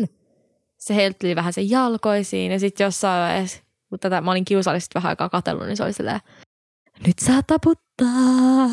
[0.82, 5.08] Se heilutteli vähän sen jalkoisiin ja sitten jossain vaiheessa, kun tätä mä olin kiusallisesti vähän
[5.10, 6.20] aikaa katsellut, niin se oli silleen,
[7.06, 8.68] nyt saa taputtaa.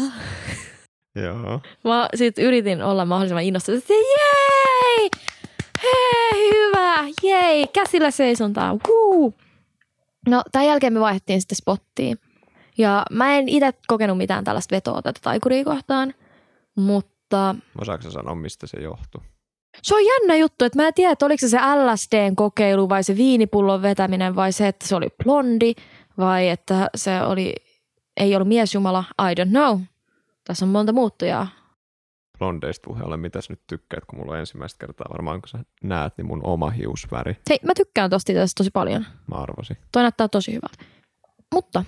[1.15, 1.61] Joo.
[1.83, 5.09] Mä sit yritin olla mahdollisimman innostunut, että jei!
[5.83, 6.95] Hei, hyvä!
[7.23, 7.67] Jei!
[7.67, 8.77] Käsillä seisontaa!
[8.87, 9.33] Woo!
[10.27, 12.17] No, tämän jälkeen me vaihdettiin sitten spottiin.
[12.77, 16.13] Ja mä en itse kokenut mitään tällaista vetoa tätä taikuria kohtaan,
[16.75, 19.21] mutta Osaatko sanoa, mistä se johtuu?
[19.82, 23.03] Se on jännä juttu, että mä en tiedä, että oliko se se LSDn kokeilu vai
[23.03, 25.73] se viinipullon vetäminen vai se, että se oli blondi
[26.17, 27.55] vai että se oli,
[28.17, 29.82] ei ollut miesjumala, I don't know.
[30.43, 31.47] Tässä on monta muuttujaa.
[32.38, 36.25] Blondeista puheelle, mitäs nyt tykkäät, kun mulla on ensimmäistä kertaa varmaan, kun sä näet, niin
[36.25, 37.38] mun oma hiusväri.
[37.49, 39.05] Hei, mä tykkään tosta tästä tosi paljon.
[39.32, 39.77] Mä arvasin.
[39.91, 40.86] Toi näyttää tosi hyvältä.
[41.53, 41.84] Mutta,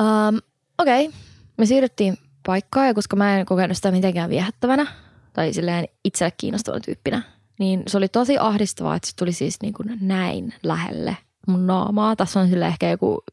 [0.00, 0.40] um,
[0.78, 1.18] okei, okay.
[1.58, 4.86] me siirryttiin paikkaan ja koska mä en kokenut sitä mitenkään viehättävänä
[5.34, 7.22] tai silleen itselle kiinnostavana tyyppinä,
[7.58, 11.16] niin se oli tosi ahdistavaa, että se tuli siis niin kuin näin lähelle
[11.46, 12.16] mun naamaa.
[12.16, 13.24] Tässä on sille ehkä joku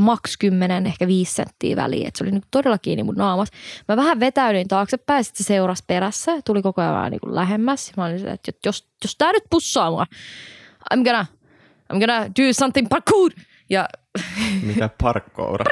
[0.00, 3.48] maks 10, ehkä 5 senttiä väliin, että se oli niin todella kiinni mun naamas.
[3.88, 7.92] Mä vähän vetäydyin taaksepäin, sitten se seurasi perässä ja tuli koko ajan niin kuin lähemmäs.
[7.96, 10.06] Mä olin silleen, että jos, jos tää nyt pussaa mua,
[10.94, 11.26] I'm gonna,
[11.92, 13.30] I'm gonna do something parkour.
[13.70, 13.88] Ja
[14.62, 15.64] Mitä parkoura?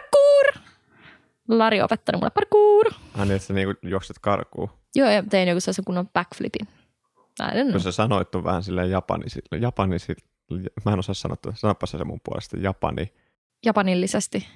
[1.58, 2.86] Lari on opettanut mulle parkour.
[3.14, 4.70] Ah niin, että sä niinku juokset karkuun.
[4.94, 6.68] Joo, ja tein joku sellaisen kunnon backflipin.
[7.42, 7.70] Don't know.
[7.72, 10.16] Kun sä sanoit on vähän silleen japanisi, japanisi,
[10.84, 13.12] mä en osaa sanoa, sanoppa se mun puolesta, japani.
[13.66, 14.46] Japanillisesti,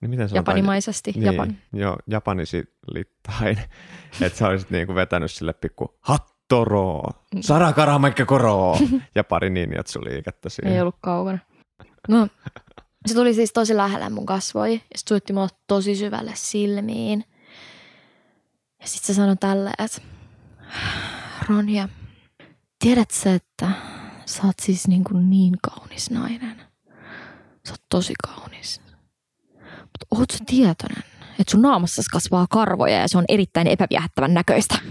[0.00, 0.36] Niin miten sanotaan?
[0.56, 1.58] japanimaisesti, Niin, Japani.
[1.72, 3.58] Joo, japanisittain.
[4.22, 7.02] että sä olisit niinku vetänyt sille pikku hattoro,
[7.34, 7.40] Mm.
[7.42, 8.76] sarakaramakka koro
[9.14, 10.72] ja pari ninjatsu liikettä siihen.
[10.74, 11.38] Ei ollut kaukana.
[12.08, 12.28] No,
[13.06, 17.24] se tuli siis tosi lähelle mun kasvoi ja se tuitti mulle tosi syvälle silmiin.
[18.80, 20.02] Ja sitten se sanoi tälle, että
[21.48, 21.88] Ronja,
[22.78, 23.70] tiedät sä, että
[24.26, 26.56] sä oot siis niin, kuin niin kaunis nainen.
[27.66, 28.80] Sä oot tosi kaunis.
[29.62, 31.02] Mutta oot sä tietoinen,
[31.40, 34.78] että sun naamassa kasvaa karvoja ja se on erittäin epäviehättävän näköistä.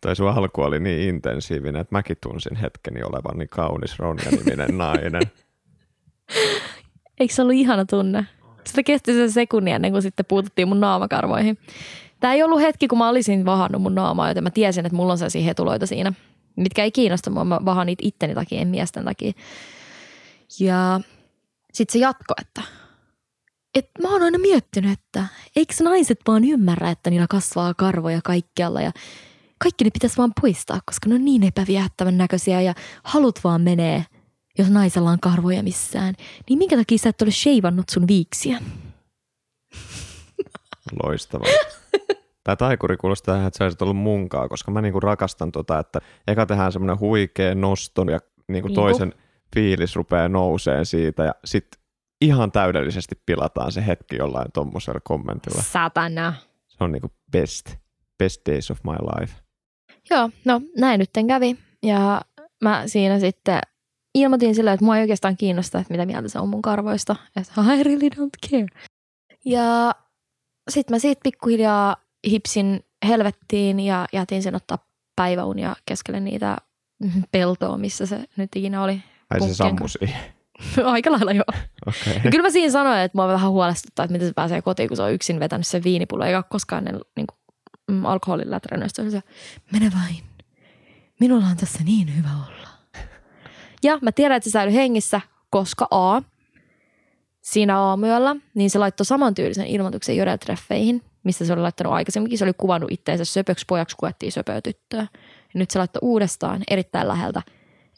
[0.00, 5.22] Tai sun alku oli niin intensiivinen, että mäkin tunsin hetkeni olevan niin kaunis Ronja-niminen nainen.
[7.20, 8.26] Eikö se ollut ihana tunne?
[8.64, 11.58] Sitä kesti se sekunnin ennen kuin sitten puututtiin mun naamakarvoihin.
[12.20, 15.12] Tämä ei ollut hetki, kun mä olisin vahannut mun naamaa, joten mä tiesin, että mulla
[15.12, 16.12] on sellaisia hetuloita siinä,
[16.56, 17.44] mitkä ei kiinnosta mua.
[17.44, 19.32] Mä vahan niitä itteni takia, en miesten takia.
[20.60, 21.00] Ja
[21.72, 22.62] sitten se jatko, että,
[23.74, 25.24] että mä oon aina miettinyt, että
[25.56, 28.92] eikö naiset vaan ymmärrä, että niillä kasvaa karvoja kaikkialla ja
[29.58, 34.04] kaikki ne pitäisi vaan poistaa, koska ne on niin epäviehättävän näköisiä ja halut vaan menee,
[34.60, 36.14] jos naisella on karvoja missään.
[36.48, 38.58] Niin minkä takia sä et ole sheivannut sun viiksiä?
[41.02, 41.44] Loistava.
[42.44, 45.98] Tämä taikuri kuulostaa tähän, että sä olisit ollut munkaa, koska mä niinku rakastan tota, että
[46.26, 48.18] eka tehdään semmoinen huikea noston ja
[48.48, 48.80] niinku Niinku.
[48.82, 49.14] toisen
[49.54, 51.80] fiilis rupeaa nouseen siitä ja sitten
[52.20, 55.62] ihan täydellisesti pilataan se hetki jollain tommosella kommentilla.
[55.62, 56.34] Satana.
[56.68, 57.76] Se on niinku best,
[58.18, 59.34] best days of my life.
[60.10, 61.56] Joo, no näin nyt kävi.
[61.82, 62.22] Ja
[62.64, 63.60] mä siinä sitten
[64.14, 67.16] ilmoitin sillä, että mua ei oikeastaan kiinnosta, että mitä mieltä se on mun karvoista.
[67.36, 68.66] Että I really don't care.
[69.44, 69.94] Ja
[70.70, 71.96] sitten mä siitä pikkuhiljaa
[72.30, 74.78] hipsin helvettiin ja jätin sen ottaa
[75.16, 76.56] päiväunia keskelle niitä
[77.32, 79.02] peltoa, missä se nyt ikinä oli.
[79.30, 79.98] Ai se sammusi.
[80.84, 81.44] Aika lailla joo.
[82.24, 84.96] Ja kyllä mä siinä sanoin, että mua vähän huolestuttaa, että miten se pääsee kotiin, kun
[84.96, 87.38] se on yksin vetänyt sen viinipullo, eikä koskaan ennen niin kuin,
[87.90, 89.22] mm, alkoholin oli se,
[89.72, 90.24] mene vain.
[91.20, 92.69] Minulla on tässä niin hyvä olla.
[93.82, 96.22] Ja mä tiedän, että se säilyi hengissä, koska A,
[97.40, 102.38] siinä aamuyöllä, niin se laittoi samantyylisen ilmoituksen Jodel-treffeihin, mistä se oli laittanut aikaisemminkin.
[102.38, 105.06] Se oli kuvannut itseensä söpöksi pojaksi, kun ettii söpöä tyttöä.
[105.54, 107.42] Ja nyt se laittoi uudestaan erittäin läheltä,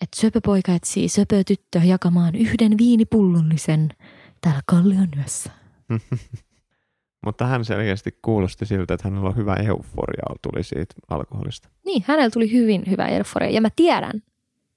[0.01, 3.89] että söpöpoika etsii söpöä tyttöä jakamaan yhden viinipullollisen
[4.41, 5.51] täällä Kallion yössä.
[7.27, 11.69] Mutta hän selkeästi kuulosti siltä, että hänellä on hyvä euforia tuli siitä alkoholista.
[11.85, 13.51] Niin, hänellä tuli hyvin hyvä euforia.
[13.51, 14.23] Ja mä tiedän,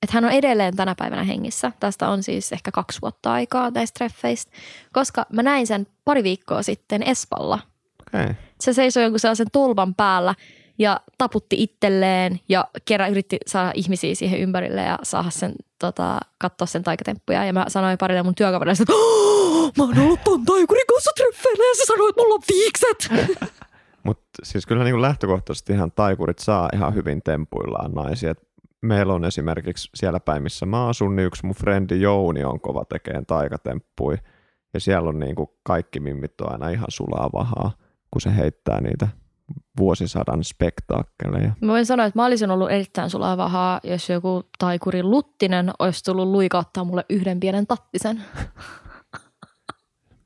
[0.05, 1.71] että hän on edelleen tänä päivänä hengissä.
[1.79, 4.51] Tästä on siis ehkä kaksi vuotta aikaa näistä treffeistä,
[4.93, 7.59] koska mä näin sen pari viikkoa sitten Espalla.
[8.07, 8.33] Okay.
[8.61, 10.35] Se seisoi jonkun sellaisen tolpan päällä
[10.77, 16.65] ja taputti itselleen ja kerran yritti saada ihmisiä siihen ympärille ja saada sen, tota, katsoa
[16.65, 17.45] sen taikatemppuja.
[17.45, 21.63] Ja mä sanoin parille mun työkaverille, että "Oh, mä oon ollut ton taikurin kanssa treffeillä
[21.71, 23.29] ja se sanoi, että mulla on viikset.
[24.03, 28.31] Mutta siis kyllä niin lähtökohtaisesti ihan taikurit saa ihan hyvin tempuillaan naisia.
[28.31, 28.44] Et
[28.85, 32.85] meillä on esimerkiksi siellä päin, missä mä asun, niin yksi mun frendi Jouni on kova
[32.85, 34.17] tekeen taikatemppui.
[34.73, 37.71] Ja siellä on niin kuin kaikki mimmit on aina ihan sulaa vahaa,
[38.11, 39.07] kun se heittää niitä
[39.79, 41.51] vuosisadan spektaakkeleja.
[41.61, 46.27] Mä voin sanoa, että mä olisin ollut erittäin sulavahaa, jos joku taikuri Luttinen olisi tullut
[46.27, 48.21] luikauttaa mulle yhden pienen tattisen.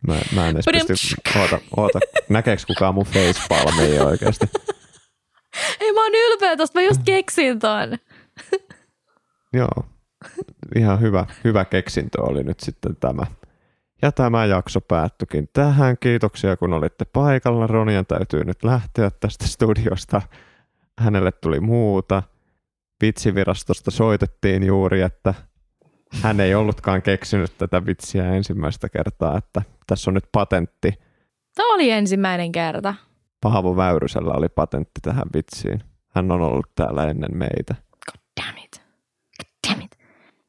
[0.07, 4.45] Mä, mä en edes pysty, oota, oota, näkeekö kukaan mun facepalmia oikeasti?
[5.79, 7.97] Ei mä oon ylpeä tosta, mä just keksin ton.
[9.53, 9.85] Joo,
[10.75, 13.23] ihan hyvä, hyvä keksintö oli nyt sitten tämä.
[14.01, 15.97] Ja tämä jakso päättyikin tähän.
[15.99, 17.67] Kiitoksia kun olitte paikalla.
[17.67, 20.21] Ronian täytyy nyt lähteä tästä studiosta.
[20.99, 22.23] Hänelle tuli muuta.
[23.01, 25.33] Vitsivirastosta soitettiin juuri, että
[26.21, 30.93] hän ei ollutkaan keksinyt tätä vitsiä ensimmäistä kertaa, että tässä on nyt patentti.
[31.55, 32.95] Tämä oli ensimmäinen kerta.
[33.41, 35.83] Paavo Väyrysellä oli patentti tähän vitsiin.
[36.15, 37.75] Hän on ollut täällä ennen meitä.
[38.39, 38.81] Damn it.
[39.69, 39.97] Damn it.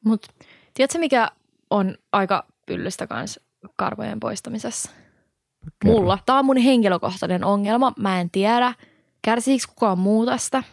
[0.05, 0.27] Mut
[0.73, 1.27] tiedätkö mikä
[1.69, 3.41] on aika pyllystä kanssa
[3.75, 4.91] karvojen poistamisessa?
[5.83, 5.99] Kerro.
[5.99, 6.19] Mulla.
[6.25, 7.93] Tämä on mun henkilökohtainen ongelma.
[7.97, 8.73] Mä en tiedä,
[9.21, 10.63] kärsiikö kukaan muu tästä.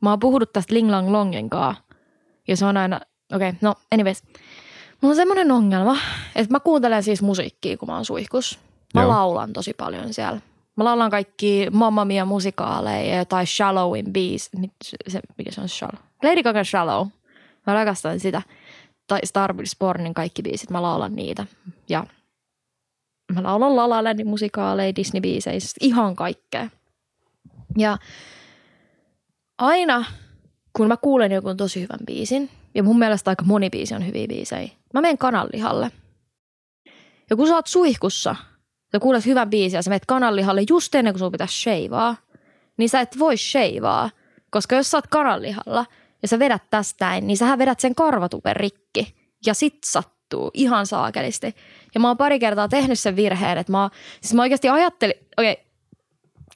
[0.00, 1.82] Mä oon puhunut tästä Ling Lang Longen kanssa.
[2.48, 3.00] Ja se on aina,
[3.34, 4.22] okei, okay, no anyways.
[5.00, 5.96] Mulla on semmoinen ongelma,
[6.36, 8.58] että mä kuuntelen siis musiikkia, kun mä oon suihkus.
[8.94, 9.10] Mä Joo.
[9.10, 10.40] laulan tosi paljon siellä.
[10.76, 14.50] Mä laulan kaikki Mamma Mia musikaaleja ja tai Shallowin biis.
[14.56, 14.72] Mit-
[15.08, 16.07] Se, mikä se on Shallow?
[16.22, 17.08] Lady Gaga Shallow.
[17.66, 18.42] Mä rakastan sitä.
[19.06, 21.46] Tai Star Wars Bornin kaikki biisit, mä laulan niitä.
[21.88, 22.06] Ja
[23.34, 26.68] mä laulan La La Landin musikaaleja, Disney-biisejä, siis ihan kaikkea.
[27.76, 27.98] Ja
[29.58, 30.04] aina,
[30.76, 34.26] kun mä kuulen jonkun tosi hyvän biisin, ja mun mielestä aika moni biisi on hyviä
[34.28, 35.90] biisejä, mä menen kananlihalle.
[37.30, 38.36] Ja kun sä oot suihkussa,
[38.92, 42.16] sä kuulet hyvän biisin ja sä menet kananlihalle just ennen kuin sun pitäisi sheivaa,
[42.76, 44.10] niin sä et voi sheivaa,
[44.50, 45.86] koska jos sä oot kananlihalla
[46.22, 49.14] ja sä vedät tästä, niin sähän vedät sen karvatupen rikki
[49.46, 51.54] ja sit sattuu ihan saakelisti.
[51.94, 55.52] Ja mä oon pari kertaa tehnyt sen virheen, että mä, siis mä oikeasti ajattelin, okei,
[55.52, 55.64] okay,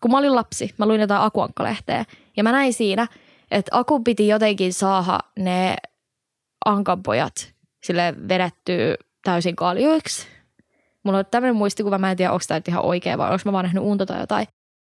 [0.00, 2.04] kun mä olin lapsi, mä luin jotain Akuankka-lehteä
[2.36, 3.06] ja mä näin siinä,
[3.50, 5.76] että Aku piti jotenkin saada ne
[6.64, 7.52] ankanpojat
[7.84, 10.26] sille vedettyä täysin kaljuiksi.
[11.02, 13.64] Mulla on tämmöinen muistikuva, mä en tiedä, onko tämä ihan oikea vai onko mä vaan
[13.64, 14.46] nähnyt unta tai jotain.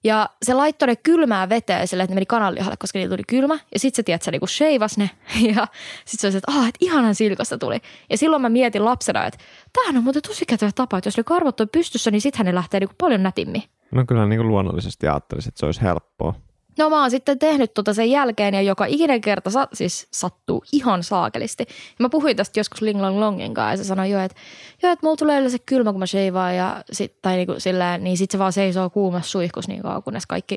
[0.04, 3.58] Ja se laittoi ne kylmää veteen sille, että ne meni kananlihalle, koska niillä tuli kylmä.
[3.72, 5.10] Ja sit se, tiedät, se niinku sheivas ne.
[5.56, 5.66] Ja
[6.04, 7.80] sit se oli se, että ah, et ihanan silkasta tuli.
[8.10, 9.38] Ja silloin mä mietin lapsena, että
[9.72, 12.54] tämähän on muuten tosi kätevä tapa, että jos ne karvot on pystyssä, niin sittenhän ne
[12.54, 13.62] lähtee niinku paljon nätimmin.
[13.90, 16.34] No kyllä niin kuin luonnollisesti ajattelisin, että se olisi helppoa.
[16.78, 20.64] No mä oon sitten tehnyt tota sen jälkeen ja joka ikinen kerta sa- siis sattuu
[20.72, 21.66] ihan saakelisti.
[21.68, 24.40] Ja mä puhuin tästä joskus Ling Long Longin kanssa ja se sanoi jo, että,
[24.82, 28.16] jo, että mulla tulee yleensä kylmä, kun mä sheivaan ja sit, tai niinku silleen, niin
[28.16, 30.56] sit se vaan seisoo kuumassa suihkus niin kauan, kunnes kaikki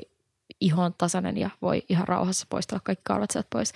[0.60, 3.72] iho on tasainen ja voi ihan rauhassa poistella kaikki karvat sieltä pois.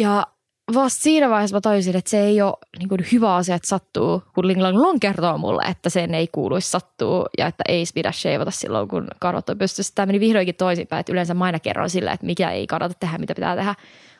[0.00, 0.26] Ja
[0.74, 4.22] vasta siinä vaiheessa mä tajusin, että se ei ole niin kuin hyvä asia, että sattuu,
[4.34, 8.12] kun Ling Lang Long kertoo mulle, että sen ei kuuluisi sattua ja että ei pidä
[8.12, 9.92] sheivata silloin, kun karvat on pystyssä.
[9.94, 13.18] Tämä meni vihdoinkin toisinpäin, että yleensä mä aina kerron sillä, että mikä ei kannata tehdä,
[13.18, 13.74] mitä pitää tehdä.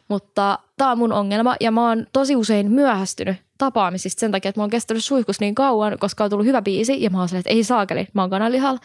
[0.08, 4.58] Mutta tämä on mun ongelma ja mä oon tosi usein myöhästynyt tapaamisista sen takia, että
[4.60, 7.40] mä oon kestänyt suihkus niin kauan, koska on tullut hyvä biisi ja mä oon silleen,
[7.40, 8.80] että ei saakeli, mä oon kananlihalla.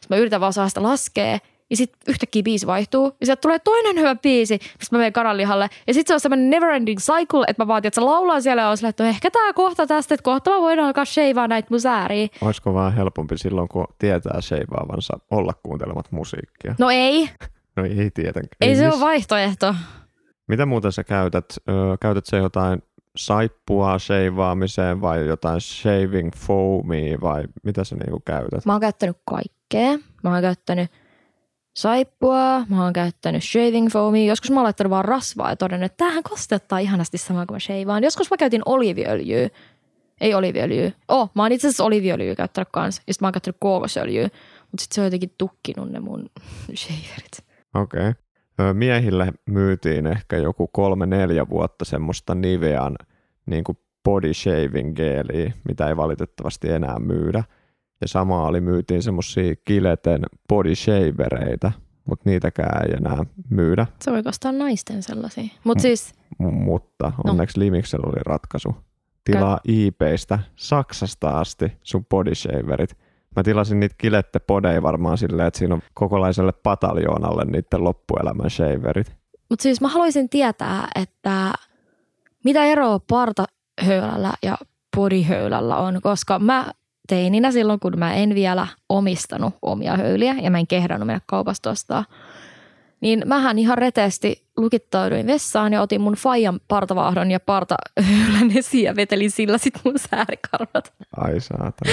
[0.00, 1.38] Sitten mä yritän vaan saada sitä laskea
[1.70, 5.68] ja sitten yhtäkkiä biisi vaihtuu ja sieltä tulee toinen hyvä biisi, mistä mä menen kananlihalle.
[5.86, 8.62] Ja sitten se on semmoinen never ending cycle, että mä vaatin, että se laulaa siellä
[8.62, 11.48] ja on silleen, että no ehkä tää kohta tästä, että kohta mä voin alkaa sheivaa
[11.48, 12.28] näitä mun sääriä.
[12.40, 16.74] Olisiko vähän helpompi silloin, kun tietää sheivaavansa olla kuuntelemat musiikkia?
[16.78, 17.30] No ei,
[17.76, 18.48] No ei tietenkään.
[18.60, 19.74] ei se miss- ole vaihtoehto.
[20.48, 21.44] Mitä muuta sä käytät?
[21.68, 22.82] Öö, käytät sä jotain
[23.16, 28.66] saippua sheivaamiseen vai jotain shaving foamia vai mitä sä niinku käytät?
[28.66, 29.98] Mä oon käyttänyt kaikkea.
[30.22, 30.90] Mä oon käyttänyt
[31.78, 34.26] saippua, mä oon käyttänyt shaving foamia.
[34.26, 37.58] Joskus mä oon laittanut vaan rasvaa ja todennut, että tämähän kosteuttaa ihanasti samaa kuin mä
[37.58, 38.04] shavaan.
[38.04, 39.48] Joskus mä käytin oliiviöljyä.
[40.20, 40.92] Ei oliiviöljyä.
[41.08, 43.02] Oh, mä oon itse asiassa oliiviöljyä käyttänyt kanssa.
[43.06, 44.28] Ja sit mä oon käyttänyt kookosöljyä.
[44.60, 46.30] Mutta sit se on jotenkin tukkinut ne mun
[46.76, 47.44] shaverit.
[47.74, 48.08] Okei.
[48.08, 48.74] Okay.
[48.74, 52.96] Miehille myytiin ehkä joku kolme-neljä vuotta semmoista Nivean
[53.46, 57.44] niin kuin body shaving geeliä, mitä ei valitettavasti enää myydä.
[58.00, 61.72] Ja samaa oli myytiin semmoisia kileten body shavereita,
[62.04, 63.86] mutta niitäkään ei enää myydä.
[64.00, 65.44] Se voi ostaa naisten sellaisia.
[65.64, 67.64] Mut siis, M- mutta onneksi no.
[67.64, 68.76] Limiksellä oli ratkaisu.
[69.24, 72.96] Tilaa eBaystä Saksasta asti sun body shaverit.
[73.36, 79.16] Mä tilasin niitä kilette podeja varmaan silleen, että siinä on kokonaiselle pataljoonalle niiden loppuelämän shaverit.
[79.50, 81.52] Mutta siis mä haluaisin tietää, että
[82.44, 84.58] mitä eroa partahöylällä ja
[84.96, 86.72] bodyhöylällä on, koska mä
[87.08, 91.70] teininä silloin, kun mä en vielä omistanut omia höyliä ja mä en kehdannut mennä kaupasta
[91.70, 92.04] ostaa,
[93.00, 98.96] niin mähän ihan reteesti lukittauduin vessaan ja otin mun faijan partavaahdon ja partahöylän esiin ja
[98.96, 100.94] vetelin sillä sit mun säärikarvat.
[101.16, 101.92] Ai saatana.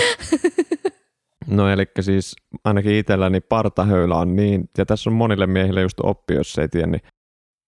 [1.47, 6.33] No eli siis ainakin itselläni partahöylä on niin, ja tässä on monille miehille just oppi,
[6.33, 7.01] jos ei tiedä, niin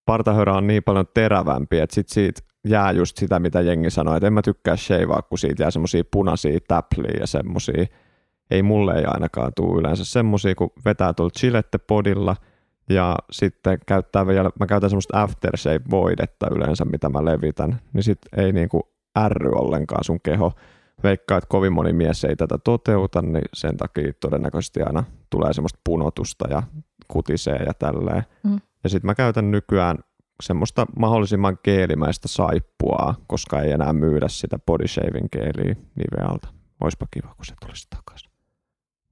[0.05, 4.27] partahöylä on niin paljon terävämpi, että sit siitä jää just sitä, mitä jengi sanoo, että
[4.27, 7.86] en mä tykkää shavaa, kun siitä jää semmosia punaisia täpliä ja semmosia.
[8.51, 12.36] Ei mulle ei ainakaan tule yleensä semmosia, kun vetää tuolla chilette podilla
[12.89, 18.19] ja sitten käyttää vielä, mä käytän semmoista aftershave voidetta yleensä, mitä mä levitän, niin sit
[18.38, 20.53] ei niinku ärry ollenkaan sun keho
[21.03, 25.80] veikkaa, että kovin moni mies ei tätä toteuta, niin sen takia todennäköisesti aina tulee semmoista
[25.84, 26.63] punotusta ja
[27.08, 28.23] kutisee ja tälleen.
[28.43, 28.60] Mm.
[28.84, 29.97] Ja sitten mä käytän nykyään
[30.43, 36.47] semmoista mahdollisimman keelimäistä saippua, koska ei enää myydä sitä body shaving keeliä Nivealta.
[36.84, 38.32] Oispa kiva, kun se tulisi takaisin.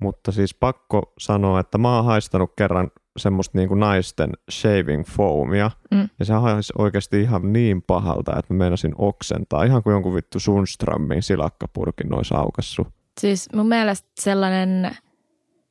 [0.02, 5.72] Mutta siis pakko sanoa, että mä oon haistanut kerran semmoista niin kuin naisten shaving foamia,
[5.92, 6.10] mm.
[6.20, 10.40] ja se haisi oikeasti ihan niin pahalta, että mä meinasin oksentaa, ihan kuin jonkun vittu
[10.40, 12.88] Sundströmin silakkapurkin nois aukassu.
[13.22, 14.98] Siis mun mielestä sellainen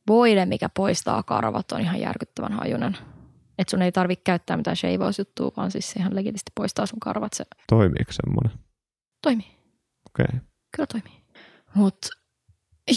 [0.08, 2.96] voide, mikä poistaa karvat, on ihan järkyttävän hajunen.
[3.58, 7.32] Että sun ei tarvitse käyttää mitään shaveausjuttua, vaan siis se ihan legitisti poistaa sun karvat.
[7.32, 7.44] Se...
[7.68, 8.52] Toimiiko semmoinen?
[9.22, 9.56] Toimii.
[10.10, 10.26] Okei.
[10.28, 10.40] Okay.
[10.76, 11.22] Kyllä toimii.
[11.74, 12.08] Mutta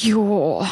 [0.05, 0.67] Joo.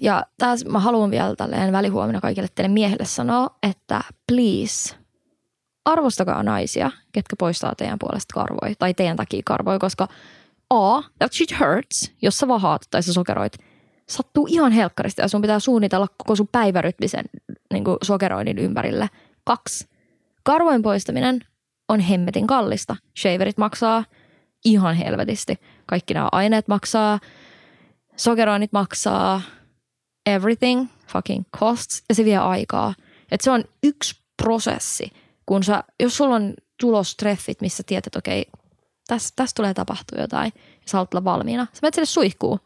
[0.00, 4.96] Ja taas mä haluan vielä tälleen välihuomina kaikille teille miehille sanoa, että please,
[5.84, 10.08] arvostakaa naisia, ketkä poistaa teidän puolesta karvoja tai teidän takia karvoja, koska
[10.70, 13.52] A, that shit hurts, jos sä vahaat tai sä sokeroit,
[14.08, 17.24] sattuu ihan helkkarista ja sun pitää suunnitella koko sun päivärytmisen
[17.72, 19.08] niin sokeroinnin ympärille.
[19.50, 19.88] Kaksi,
[20.42, 21.40] karvojen poistaminen
[21.88, 22.96] on hemmetin kallista.
[23.18, 24.04] Shaverit maksaa
[24.64, 25.56] ihan helvetisti.
[25.86, 27.18] Kaikki nämä aineet maksaa–
[28.16, 29.42] sokeroinnit maksaa
[30.26, 32.94] everything fucking costs ja se vie aikaa.
[33.30, 35.12] Et se on yksi prosessi,
[35.46, 38.46] kun sä, jos sulla on tulostreffit, missä tiedät, että okei,
[39.06, 41.66] tässä täs tulee tapahtua jotain ja sä olla valmiina.
[41.72, 42.58] Sä menet sille suihkuun.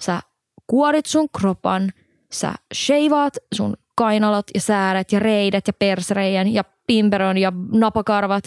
[0.00, 0.20] Sä
[0.66, 1.92] kuorit sun kropan,
[2.32, 8.44] sä sheivaat sun kainalot ja sääret ja reidet ja persreijän ja pimperon ja napakarvat,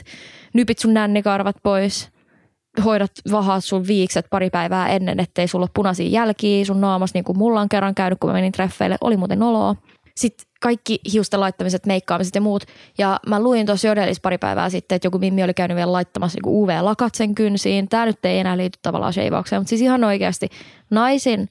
[0.53, 2.09] nypit sun nännikarvat pois–
[2.85, 7.23] hoidat vahaat sun viikset pari päivää ennen, ettei sulla ole punaisia jälkiä sun naamassa, niin
[7.23, 8.97] kuin mulla on kerran käynyt, kun mä menin treffeille.
[9.01, 9.75] Oli muuten oloa.
[10.15, 12.63] Sitten kaikki hiusten laittamiset, meikkaamiset ja muut.
[12.97, 16.39] Ja mä luin tuossa Jodelis pari päivää sitten, että joku Mimmi oli käynyt vielä laittamassa
[16.43, 17.89] niin UV-lakat sen kynsiin.
[17.89, 20.49] Tämä nyt ei enää liity tavallaan sheivaukseen, mutta siis ihan oikeasti
[20.89, 21.49] naisin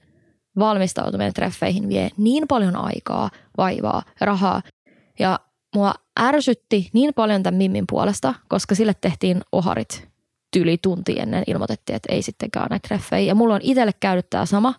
[0.59, 4.63] valmistautuminen treffeihin vie niin paljon aikaa, vaivaa, rahaa.
[5.19, 5.41] Ja
[5.75, 10.09] mua ärsytti niin paljon tämän Mimmin puolesta, koska sille tehtiin oharit
[10.53, 13.27] tyli tunti ennen ilmoitettiin, että ei sittenkään näitä treffejä.
[13.27, 14.75] Ja mulla on itselle käynyt tämä sama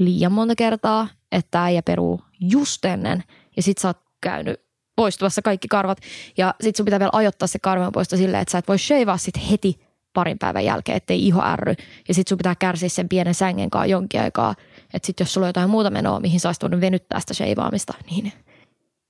[0.00, 3.24] liian monta kertaa, että äijä peruu just ennen
[3.56, 4.60] ja sit sä oot käynyt
[4.96, 5.98] poistuvassa kaikki karvat
[6.36, 9.16] ja sit sun pitää vielä ajoittaa se karvan poisto silleen, että sä et voi shavaa
[9.16, 9.80] sit heti
[10.12, 11.74] parin päivän jälkeen, ettei iho ärry.
[12.08, 14.54] Ja sit sun pitää kärsiä sen pienen sängen kanssa jonkin aikaa.
[14.94, 18.32] Että sit jos sulla on jotain muuta menoa, mihin sä voinut venyttää sitä shavaamista, niin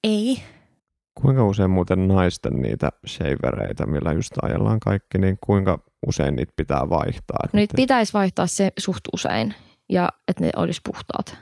[0.05, 0.43] ei.
[1.22, 6.91] Kuinka usein muuten naisten niitä shavereita, millä just ajellaan kaikki, niin kuinka usein niitä pitää
[6.91, 7.39] vaihtaa?
[7.53, 9.55] No niitä pitäisi vaihtaa se suht usein
[9.89, 11.37] ja että ne olisi puhtaat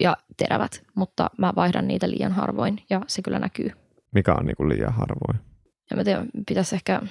[0.00, 3.70] ja terävät, mutta mä vaihdan niitä liian harvoin ja se kyllä näkyy.
[4.14, 5.40] Mikä on niin kuin liian harvoin?
[5.90, 7.02] Ja mä tiedän, pitäisi ehkä,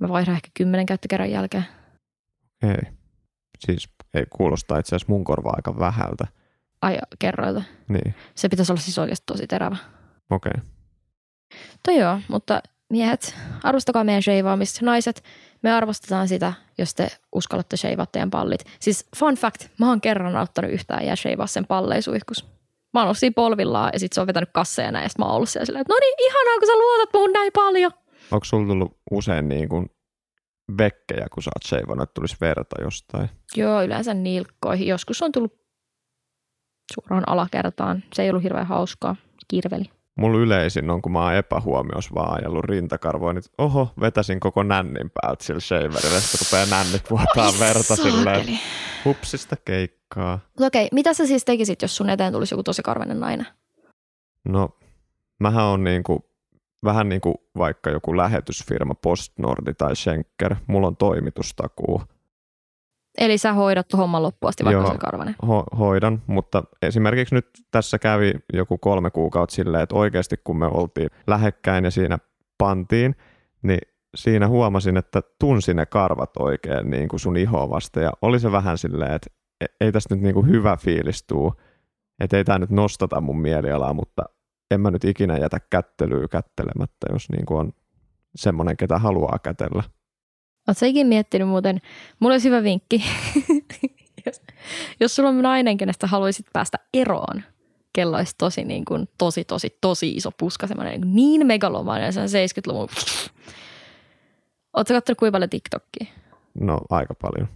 [0.00, 1.64] mä vaihdan ehkä kymmenen käyttökerran jälkeen.
[2.62, 2.99] Ei.
[3.66, 6.26] Siis ei kuulosta itse asiassa mun korvaa aika vähältä.
[6.82, 7.62] Ai kerroilta?
[7.88, 8.14] Niin.
[8.34, 9.76] Se pitäisi olla siis oikeasti tosi terävä.
[10.30, 10.52] Okei.
[10.56, 10.70] Okay.
[11.84, 14.84] Toi joo, mutta miehet, arvostakaa meidän sheivaamista.
[14.84, 15.24] Naiset,
[15.62, 18.64] me arvostetaan sitä, jos te uskallatte sheivaa teidän pallit.
[18.80, 22.44] Siis fun fact, mä oon kerran auttanut yhtään ja sheivaa sen palleisuihkus.
[22.94, 25.24] Mä oon ollut siinä polvillaan ja sit se on vetänyt kasseja näin ja sit mä
[25.24, 27.92] oon ollut siellä silleen, että no niin, ihanaa kun sä luotat muun näin paljon.
[28.30, 29.90] Onko sulla tullut usein niin kuin
[30.78, 33.30] vekkejä, kun sä oot sheivannut, että tulisi verta jostain?
[33.56, 34.86] Joo, yleensä nilkkoihin.
[34.86, 35.60] Joskus on tullut
[36.94, 38.04] suoraan alakertaan.
[38.12, 39.16] Se ei ollut hirveän hauskaa.
[39.48, 39.84] Kirveli.
[40.16, 45.10] Mulla yleisin on, kun mä oon epähuomios vaan ajellut rintakarvoa, niin oho, vetäsin koko nännin
[45.20, 48.58] päältä sillä shaverilla, sitten rupeaa nännit vuotaa verta silleen,
[49.04, 50.38] hupsista keikkaa.
[50.46, 53.46] Mutta okei, mitä sä siis tekisit, jos sun eteen tulisi joku tosi karvainen nainen?
[54.48, 54.78] No,
[55.38, 56.29] mähän on niinku,
[56.84, 62.02] vähän niin kuin vaikka joku lähetysfirma Postnordi tai Schenker, mulla on toimitustakuu.
[63.18, 64.92] Eli sä hoidat homman loppuun asti, vaikka Joo.
[64.92, 65.34] se karvanen.
[65.44, 70.66] Ho- hoidan, mutta esimerkiksi nyt tässä kävi joku kolme kuukautta silleen, että oikeasti kun me
[70.66, 72.18] oltiin lähekkäin ja siinä
[72.58, 73.16] pantiin,
[73.62, 73.80] niin
[74.14, 78.52] siinä huomasin, että tunsin ne karvat oikein niin kuin sun ihoa vasten ja oli se
[78.52, 81.54] vähän silleen, että e- ei tästä nyt niin kuin hyvä fiilis tuu,
[82.20, 84.22] että ei tämä nyt nostata mun mielialaa, mutta
[84.70, 87.72] en mä nyt ikinä jätä kättelyä kättelemättä, jos niin kuin on
[88.36, 89.82] semmoinen, ketä haluaa kätellä.
[90.68, 91.80] Oletko ikin miettinyt muuten,
[92.20, 93.04] mulla olisi hyvä vinkki,
[94.26, 94.42] jos,
[95.00, 97.42] jos sulla on nainen, kenestä haluaisit päästä eroon,
[97.92, 102.26] kello olisi tosi, niin kuin, tosi, tosi, tosi iso puska, semmoinen niin megalomainen, se on
[102.26, 102.88] 70-luvun.
[104.72, 106.06] Oletko katsonut kuinka paljon TikTokia?
[106.60, 107.48] No aika paljon.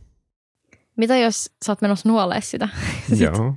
[0.96, 2.68] Mitä jos sä oot menossa nuolee sitä?
[3.08, 3.54] Sit Joo.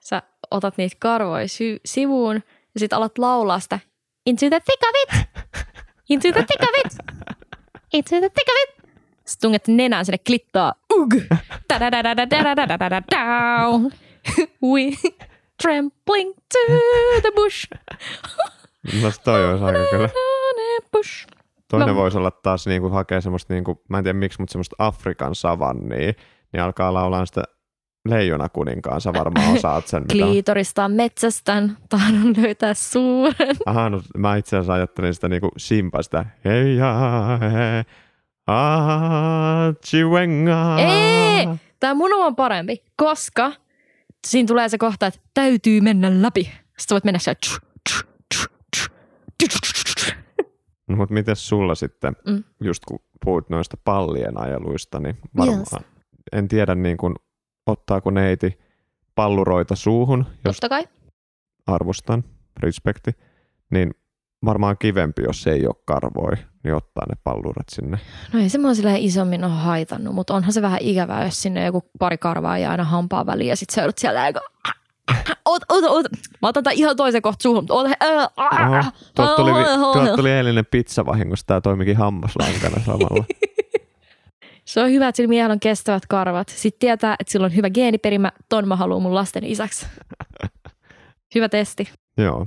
[0.00, 2.42] sä otat niitä karvoja sy- sivuun
[2.74, 3.78] ja sit alat laulaa sitä
[4.26, 5.10] Into the thick of it!
[6.08, 6.92] Into the thick of it!
[7.92, 8.90] Into the thick of it!
[9.24, 10.74] Sitten tunget nenään sinne klittaa.
[10.92, 11.14] Ug!
[14.62, 14.96] We
[15.62, 16.58] trampling to
[17.22, 17.68] the bush.
[19.02, 20.08] no toi olisi aika kyllä.
[20.92, 21.26] Bush.
[21.68, 21.94] Toinen no.
[21.94, 26.12] voisi olla taas niinku hakee semmoista, niinku, mä en tiedä miksi, mutta semmoista Afrikan savannia.
[26.52, 27.44] Niin alkaa laulaa sitä
[28.08, 30.02] leijona kuninkaan, sä varmaan osaat sen.
[30.02, 30.30] mitä on.
[30.30, 33.56] Kliitorista metsästän, tahdon löytää suuren.
[33.66, 36.94] Aha, no mä itse asiassa ajattelin sitä niin kuin Simpa, sitä hei ja
[37.40, 37.84] he,
[38.46, 40.76] ah, chiwenga.
[40.78, 41.48] Ei!
[41.80, 43.52] Tämä mun on parempi, koska
[44.26, 46.52] siinä tulee se kohta, että täytyy mennä läpi.
[46.78, 47.56] Sitten voit mennä tsu.
[50.88, 52.32] No, mutta miten sulla sitten, Mm.
[52.32, 52.44] mm.
[52.60, 55.84] just kun puhuit noista pallien ajeluista, niin varmaan, Yes.
[56.32, 57.14] en tiedä niin kuin,
[57.66, 58.58] ottaako neiti
[59.14, 60.84] palluroita suuhun, jos Totta kai.
[61.66, 62.24] arvostan,
[62.62, 63.10] respekti,
[63.70, 63.90] niin
[64.44, 66.32] varmaan kivempi, jos ei ole karvoi,
[66.64, 67.98] niin ottaa ne pallurat sinne.
[68.32, 71.64] No ei se mua silleen isommin ole haitannut, mutta onhan se vähän ikävää, jos sinne
[71.64, 74.40] joku pari karvaa ja aina hampaa väliin ja sit sä joudut siellä aika...
[75.44, 76.06] Oot, oot, oot.
[76.42, 77.62] Mä otan tän ihan toisen kohta suuhun.
[77.64, 78.84] mutta Oot, Oho,
[79.14, 79.52] tuolta tuli,
[79.92, 83.24] tuolta tuli eilinen pizzavahingossa, tämä toimikin hammaslankana samalla.
[84.70, 86.48] Se on hyvä, että sillä miehellä on kestävät karvat.
[86.48, 88.32] Sitten tietää, että sillä on hyvä geeniperimä.
[88.48, 89.86] Ton mä haluan mun lasten isäksi.
[91.34, 91.88] Hyvä testi.
[92.16, 92.46] Joo,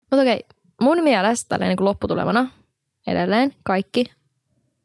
[0.00, 0.40] Mutta okei,
[0.80, 2.50] mun mielestä tälleen niin kuin lopputulemana
[3.06, 4.04] edelleen kaikki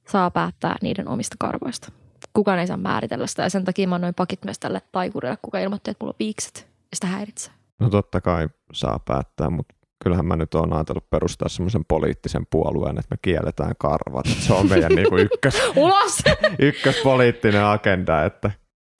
[0.07, 1.91] saa päättää niiden omista karvoista.
[2.33, 5.59] Kukaan ei saa määritellä sitä ja sen takia mä annoin pakit myös tälle taikurille, kuka
[5.59, 7.53] ilmoitti, että mulla on viikset ja sitä häiritsee.
[7.79, 12.99] no totta kai saa päättää, mutta kyllähän mä nyt oon ajatellut perustaa semmoisen poliittisen puolueen,
[12.99, 14.25] että me kielletään karvat.
[14.25, 16.17] Se on meidän niinku ykkös, Ulos!
[16.59, 18.51] ykköspoliittinen agenda, että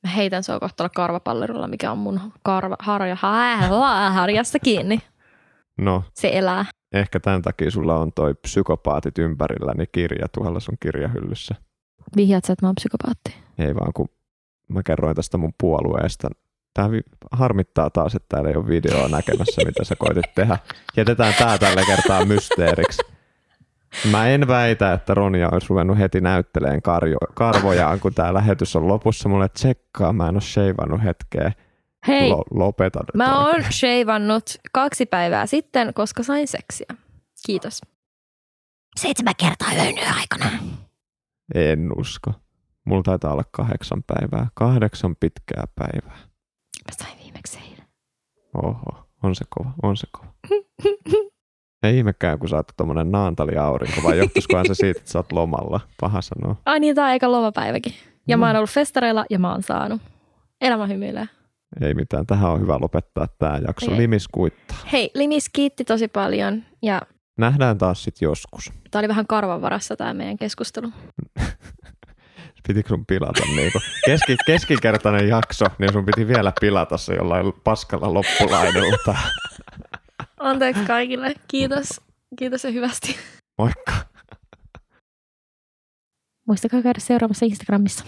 [0.08, 5.00] Mä heitän sua kohta karvapallerulla, mikä on mun karva, harja, ha- harjassa kiinni.
[5.78, 6.66] no Se elää.
[6.94, 11.56] ehkä tämän takia sulla on toi psykopaatit ympärilläni kirja tuolla sun kirjahyllyssä.
[12.16, 13.36] Vihjaat sä, että mä oon psykopaatti.
[13.58, 14.10] Ei vaan kun
[14.68, 16.30] mä kerroin tästä mun puolueesta.
[16.74, 16.90] Tämä
[17.32, 20.58] harmittaa taas, että täällä ei ole videoa näkemässä, mitä sä koitit tehdä.
[20.98, 23.02] Jätetään tää tällä kertaa mysteeriksi.
[24.12, 28.88] Mä en väitä, että Ronja olisi ruvennut heti näytteleen karjo- karvojaan, kun tämä lähetys on
[28.88, 29.30] lopussa.
[29.30, 31.52] Mulle tsekkaa, mä en ole sheivannut hetkeä.
[32.08, 33.64] Hei, Lo- lopeta nyt Mä oikein.
[33.64, 36.88] oon sheivannut kaksi päivää sitten, koska sain seksiä.
[37.46, 37.82] Kiitos.
[39.00, 40.52] Seitsemän kertaa yön aikana.
[41.56, 42.32] En usko.
[42.86, 44.48] Mulla taitaa olla kahdeksan päivää.
[44.54, 46.18] Kahdeksan pitkää päivää.
[46.90, 47.86] Mä sain viimeksi eilen.
[48.64, 50.28] Oho, on se kova, on se kova.
[51.84, 55.80] Ei ihmekään, kun sä oot tommonen naantali-aurinko, vai johtuisikohan se siitä, että sä oot lomalla?
[56.02, 56.56] Paha sanoa.
[56.66, 57.94] Ai niin, tää on eikä lomapäiväkin.
[58.28, 58.40] Ja No.
[58.42, 60.02] mä oon ollut festareilla ja mä oon saanut.
[60.62, 61.28] Elämä hymyilee.
[61.82, 63.92] Ei mitään, tähän on hyvä lopettaa tämä jakso.
[63.92, 63.98] Ei.
[63.98, 64.78] Limis kuittaa.
[64.92, 67.02] Hei, Limis kiitti tosi paljon ja
[67.38, 68.72] Nähdään taas sit joskus.
[68.92, 70.90] tää oli vähän karvan varassa tää meidän keskustelu.
[72.74, 77.54] piti sun pilata niin kuin keski, keskinkertainen jakso, niin sun piti vielä pilata se jollain
[77.64, 79.16] paskalla loppulaidulta.
[80.40, 81.34] Anteeksi kaikille.
[81.48, 82.02] Kiitos.
[82.40, 83.16] Kiitos ja hyvästi.
[83.58, 83.94] Moikka.
[86.48, 88.06] Muistakaa käydä seuraamassa Instagramissa.